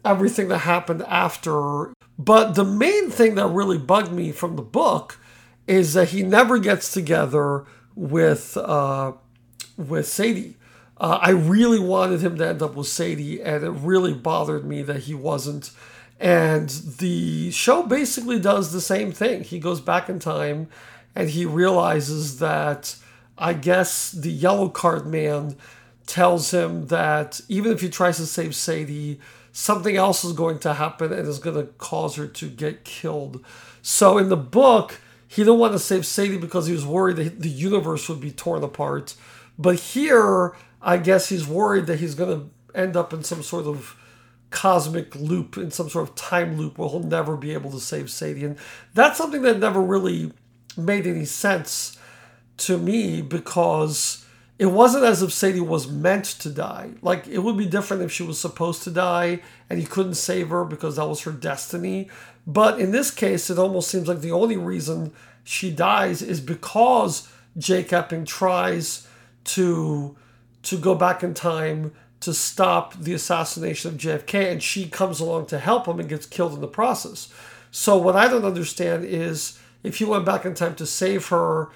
[0.05, 1.93] everything that happened after.
[2.19, 5.19] But the main thing that really bugged me from the book
[5.69, 7.65] is that he never gets together
[7.95, 9.13] with uh,
[9.77, 10.57] with Sadie.
[11.01, 14.83] Uh, I really wanted him to end up with Sadie, and it really bothered me
[14.83, 15.71] that he wasn't.
[16.21, 19.43] And the show basically does the same thing.
[19.43, 20.69] He goes back in time
[21.17, 22.95] and he realizes that
[23.39, 25.57] I guess the yellow card man
[26.07, 29.19] tells him that even if he tries to save Sadie,
[29.53, 33.43] something else is going to happen and is going to cause her to get killed.
[33.81, 37.41] So in the book, he didn't want to save Sadie because he was worried that
[37.41, 39.15] the universe would be torn apart.
[39.61, 43.67] But here, I guess he's worried that he's going to end up in some sort
[43.67, 43.95] of
[44.49, 48.11] cosmic loop, in some sort of time loop where he'll never be able to save
[48.11, 48.47] Sadie.
[48.47, 48.57] And
[48.95, 50.33] that's something that never really
[50.79, 51.99] made any sense
[52.57, 54.25] to me because
[54.59, 56.93] it wasn't as if Sadie was meant to die.
[57.03, 60.49] Like, it would be different if she was supposed to die and he couldn't save
[60.49, 62.09] her because that was her destiny.
[62.47, 65.13] But in this case, it almost seems like the only reason
[65.45, 69.07] she dies is because Jake Epping tries
[69.45, 70.17] to
[70.63, 75.47] to go back in time to stop the assassination of JFK, and she comes along
[75.47, 77.33] to help him and gets killed in the process.
[77.71, 81.71] So what I don't understand is if he went back in time to save her,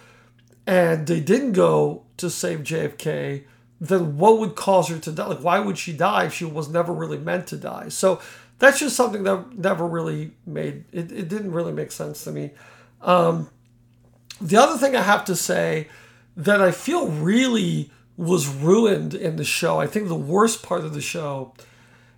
[0.67, 3.45] and they didn't go to save JFK,
[3.81, 5.27] then what would cause her to die?
[5.27, 7.89] Like, why would she die if she was never really meant to die?
[7.89, 8.21] So
[8.59, 11.12] that's just something that never really made it.
[11.12, 12.53] It didn't really make sense to me.
[13.03, 13.51] Um,
[14.41, 15.89] the other thing I have to say
[16.37, 20.95] that I feel really was ruined in the show, I think the worst part of
[20.95, 21.53] the show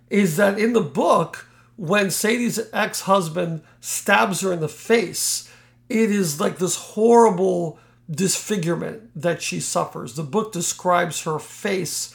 [0.09, 5.51] is that in the book, when Sadie's ex husband stabs her in the face,
[5.89, 10.15] it is like this horrible disfigurement that she suffers.
[10.15, 12.13] The book describes her face.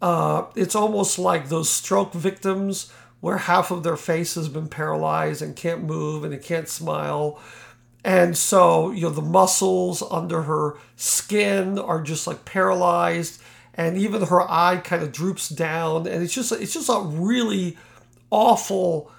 [0.00, 5.42] Uh, it's almost like those stroke victims where half of their face has been paralyzed
[5.42, 7.40] and can't move and they can't smile.
[8.04, 13.42] And so, you know, the muscles under her skin are just like paralyzed
[13.78, 17.78] and even her eye kind of droops down and it's just it's just a really
[18.30, 19.10] awful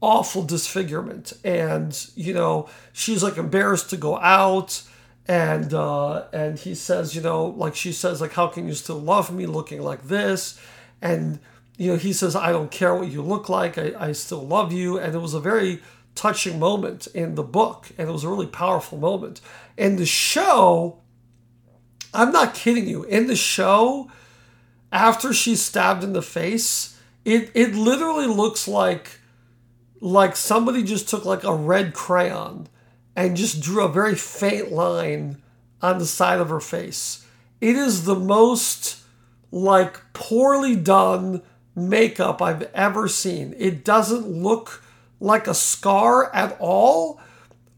[0.00, 1.32] awful disfigurement.
[1.44, 4.82] And you know she's like embarrassed to go out
[5.28, 8.98] and uh and he says you know like she says like how can you still
[8.98, 10.60] love me looking like this?
[11.00, 11.38] And
[11.78, 13.78] you know he says i don't care what you look like.
[13.78, 14.98] I, I still love you.
[14.98, 15.80] And it was a very
[16.14, 19.40] touching moment in the book, and it was a really powerful moment.
[19.76, 20.98] In the show,
[22.12, 23.04] I'm not kidding you.
[23.04, 24.10] In the show,
[24.90, 29.20] after she's stabbed in the face, it it literally looks like
[30.00, 32.68] like somebody just took like a red crayon
[33.14, 35.40] and just drew a very faint line
[35.80, 37.26] on the side of her face.
[37.60, 38.98] It is the most
[39.50, 41.42] like poorly done
[41.74, 43.54] makeup I've ever seen.
[43.58, 44.81] It doesn't look
[45.22, 47.20] like a scar at all,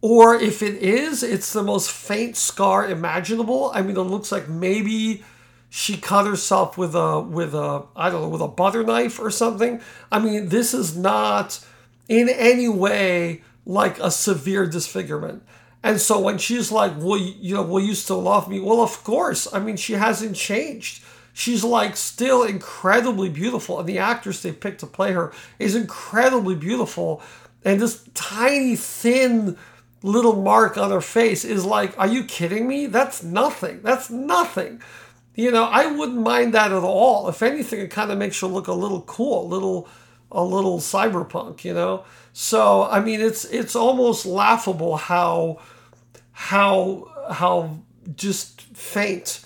[0.01, 3.71] or if it is, it's the most faint scar imaginable.
[3.75, 5.23] I mean, it looks like maybe
[5.69, 9.31] she cut herself with a with a I don't know with a butter knife or
[9.31, 9.81] something.
[10.11, 11.65] I mean, this is not
[12.09, 15.43] in any way like a severe disfigurement.
[15.83, 19.05] And so when she's like, "Well, you know, will you still love me?" Well, of
[19.05, 19.47] course.
[19.53, 21.05] I mean, she hasn't changed.
[21.35, 26.55] She's like still incredibly beautiful, and the actress they picked to play her is incredibly
[26.55, 27.21] beautiful.
[27.63, 29.59] And this tiny, thin
[30.03, 32.87] little mark on her face is like, are you kidding me?
[32.87, 33.81] That's nothing.
[33.83, 34.81] That's nothing.
[35.35, 37.29] You know, I wouldn't mind that at all.
[37.29, 39.89] If anything, it kind of makes her look a little cool, a little,
[40.31, 41.65] a little cyberpunk.
[41.65, 42.05] You know.
[42.33, 45.61] So I mean, it's it's almost laughable how
[46.33, 47.79] how how
[48.15, 49.44] just faint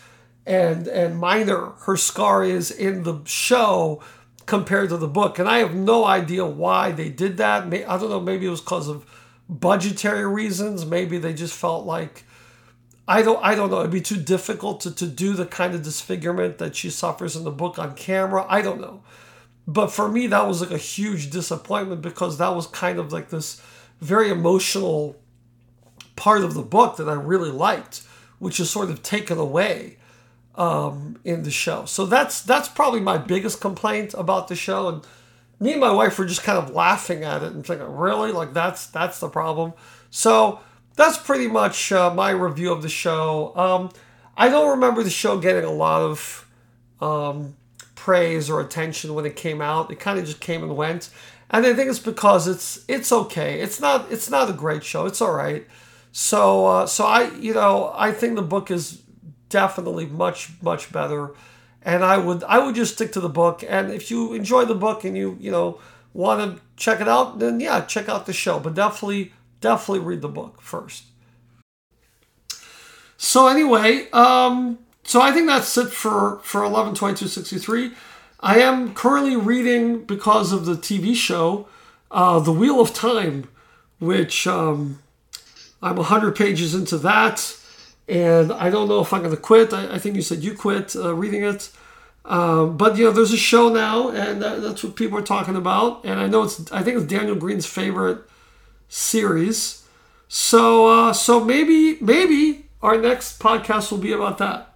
[0.49, 4.03] and and minor her scar is in the show
[4.46, 5.38] compared to the book.
[5.38, 7.64] And I have no idea why they did that.
[7.64, 8.18] I don't know.
[8.18, 9.05] Maybe it was because of
[9.49, 10.86] budgetary reasons.
[10.86, 12.24] Maybe they just felt like
[13.07, 13.80] I don't I don't know.
[13.80, 17.44] It'd be too difficult to, to do the kind of disfigurement that she suffers in
[17.44, 18.46] the book on camera.
[18.49, 19.03] I don't know.
[19.66, 23.28] But for me, that was like a huge disappointment because that was kind of like
[23.28, 23.61] this
[24.01, 25.14] very emotional
[26.16, 28.03] part of the book that I really liked,
[28.38, 29.97] which is sort of taken away
[30.59, 31.86] um, in the show.
[31.86, 34.88] So that's that's probably my biggest complaint about the show.
[34.88, 35.06] And
[35.61, 38.52] me and my wife were just kind of laughing at it and thinking, really, like
[38.52, 39.72] that's that's the problem.
[40.11, 40.61] So
[40.96, 43.56] that's pretty much uh, my review of the show.
[43.56, 43.90] Um,
[44.36, 46.48] I don't remember the show getting a lot of
[47.00, 47.56] um,
[47.94, 49.92] praise or attention when it came out.
[49.92, 51.11] It kind of just came and went.
[51.50, 53.61] And I think it's because it's it's okay.
[53.61, 55.06] It's not it's not a great show.
[55.06, 55.64] It's all right.
[56.11, 59.02] So uh, so I you know I think the book is
[59.49, 61.30] definitely much much better.
[61.82, 63.64] And I would I would just stick to the book.
[63.66, 65.80] And if you enjoy the book and you you know
[66.12, 68.59] want to check it out, then yeah, check out the show.
[68.59, 71.05] But definitely definitely read the book first.
[73.16, 77.92] So anyway, um, so I think that's it for for 112263.
[78.40, 81.66] I am currently reading because of the TV show,
[82.11, 83.49] uh, The Wheel of Time,
[83.99, 85.01] which um,
[85.82, 87.57] I'm 100 pages into that,
[88.09, 89.72] and I don't know if I'm going to quit.
[89.72, 91.70] I, I, think you said you quit uh, reading it.
[92.24, 95.56] Um, but you know, there's a show now, and that, that's what people are talking
[95.56, 96.04] about.
[96.04, 98.18] And I know it's, I think it's Daniel Greene's favorite
[98.88, 99.86] series.
[100.28, 104.74] So, uh, so maybe, maybe our next podcast will be about that.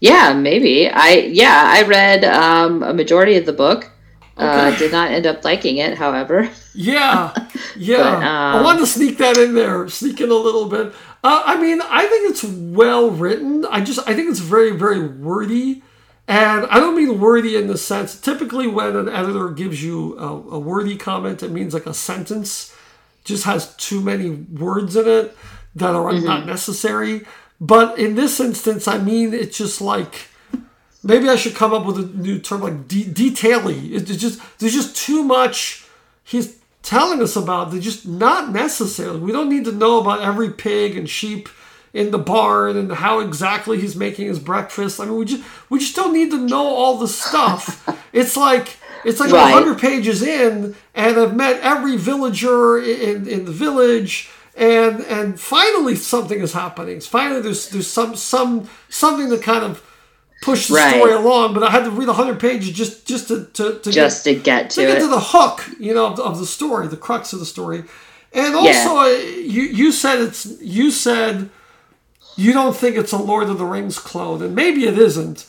[0.00, 0.90] Yeah, maybe.
[0.90, 3.90] I yeah, I read um, a majority of the book.
[4.36, 4.74] Uh, okay.
[4.74, 6.50] Uh, did not end up liking it, however.
[6.74, 7.32] Yeah,
[7.76, 7.98] yeah.
[7.98, 8.22] but, um,
[8.56, 10.88] I wanted to sneak that in there, sneak in a little bit.
[11.22, 13.64] Uh, I mean, I think it's well written.
[13.66, 15.82] I just I think it's very very wordy,
[16.26, 18.20] and I don't mean wordy in the sense.
[18.20, 22.74] Typically, when an editor gives you a, a wordy comment, it means like a sentence
[23.24, 25.36] just has too many words in it
[25.74, 26.24] that are mm-hmm.
[26.24, 27.24] not necessary.
[27.60, 30.28] But in this instance, I mean, it's just like
[31.04, 33.92] maybe I should come up with a new term like de- detailing.
[33.92, 35.86] It's just there's just too much
[36.24, 37.70] he's telling us about.
[37.70, 39.18] They're just not necessary.
[39.18, 41.48] We don't need to know about every pig and sheep
[41.92, 44.98] in the barn and how exactly he's making his breakfast.
[44.98, 47.88] I mean, we just we just don't need to know all the stuff.
[48.12, 49.52] it's like it's like right.
[49.52, 55.96] 100 pages in, and I've met every villager in, in the village and and finally
[55.96, 57.00] something is happening.
[57.00, 59.82] Finally, there's there's some some something to kind of
[60.44, 60.94] push the right.
[60.94, 61.54] story along.
[61.54, 64.42] But I had to read hundred pages just just to, to, to just get, to
[64.42, 67.32] get to, to get to the hook, you know, of, of, the story, the crux
[67.32, 67.84] of the story.
[68.32, 69.16] And also, yeah.
[69.36, 71.50] you you said it's you said
[72.36, 75.46] you don't think it's a Lord of the Rings clone, and maybe it isn't.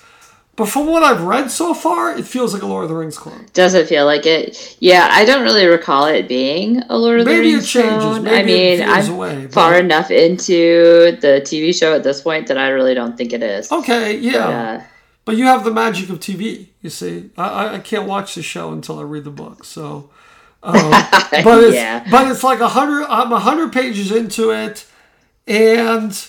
[0.55, 3.17] But from what I've read so far, it feels like a Lord of the Rings
[3.17, 3.45] clone.
[3.51, 4.77] Does it feel like it?
[4.79, 7.83] Yeah, I don't really recall it being a Lord of Maybe the Rings clone.
[7.85, 8.23] Maybe it changes.
[8.23, 12.57] Maybe I mean, I'm away, far enough into the TV show at this point that
[12.57, 13.69] I really don't think it is.
[13.69, 14.31] Okay, yeah.
[14.31, 14.83] But, uh,
[15.25, 16.67] but you have the magic of TV.
[16.81, 19.65] You see, I, I can't watch the show until I read the book.
[19.65, 20.09] So,
[20.63, 20.73] um,
[21.43, 22.07] but it's yeah.
[22.09, 23.07] but it's like a hundred.
[23.09, 24.85] I'm a hundred pages into it,
[25.47, 26.27] and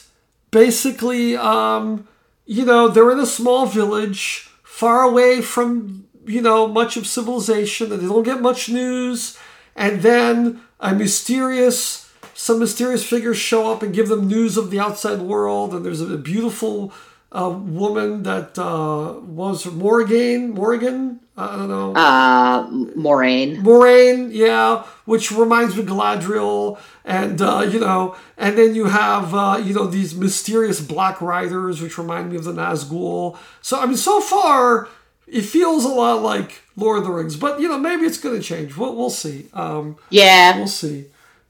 [0.50, 1.36] basically.
[1.36, 2.08] um
[2.46, 7.92] you know, they're in a small village far away from, you know, much of civilization
[7.92, 9.36] and they don't get much news.
[9.74, 14.80] And then a mysterious, some mysterious figures show up and give them news of the
[14.80, 15.74] outside world.
[15.74, 16.92] And there's a beautiful
[17.36, 21.20] uh, woman that uh, was Morrigan, Morgan.
[21.36, 21.94] I don't know.
[21.94, 23.58] Uh, Moiraine.
[23.58, 29.34] Moiraine, yeah, which reminds me of Galadriel, and uh, you know, and then you have
[29.34, 33.36] uh, you know these mysterious Black Riders, which remind me of the Nazgul.
[33.60, 34.88] So I mean, so far
[35.26, 38.36] it feels a lot like Lord of the Rings, but you know, maybe it's going
[38.36, 38.76] to change.
[38.76, 39.48] We'll we'll see.
[39.52, 41.06] Um, yeah, we'll see.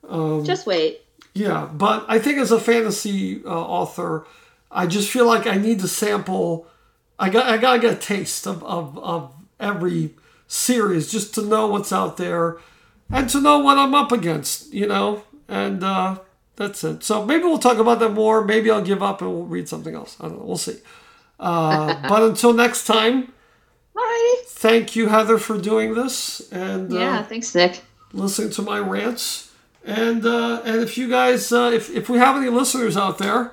[0.09, 1.03] Um, Just wait.
[1.35, 4.27] Yeah, but I think as a fantasy uh, author,
[4.77, 6.67] I just feel like I need to sample.
[7.19, 10.15] I got I gotta get a taste of, of, of every
[10.47, 12.59] series just to know what's out there
[13.11, 15.23] and to know what I'm up against, you know?
[15.49, 16.19] And uh,
[16.57, 17.03] that's it.
[17.03, 18.45] So maybe we'll talk about that more.
[18.45, 20.17] Maybe I'll give up and we'll read something else.
[20.21, 20.45] I don't know.
[20.45, 20.79] We'll see.
[21.41, 23.33] Uh, but until next time,
[23.97, 24.45] Alrighty.
[24.49, 27.83] thank you, Heather, for doing this and uh, Yeah, thanks, Nick.
[28.13, 29.53] listening to my rants.
[29.85, 33.53] And uh, and if you guys, uh, if if we have any listeners out there,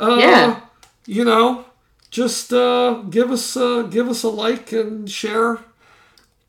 [0.00, 0.60] uh, Yeah.
[1.06, 1.64] you know,
[2.10, 5.58] just uh, give us uh, give us a like and share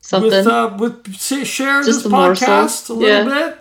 [0.00, 0.30] Something.
[0.30, 1.14] with uh, with
[1.46, 3.24] share Just this podcast a little Yeah.
[3.50, 3.58] bit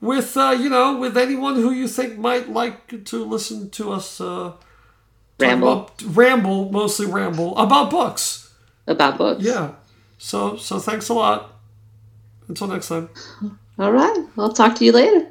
[0.00, 4.20] with uh, you know with anyone who you think might like to listen to us
[4.20, 4.52] uh,
[5.38, 8.50] Ramble about- ramble mostly ramble about books.
[8.86, 9.42] about books.
[9.42, 9.72] Yeah.
[10.18, 11.50] So so thanks a lot.
[12.48, 13.08] Until next time.
[13.78, 14.18] All right.
[14.38, 15.30] I'll talk to you later.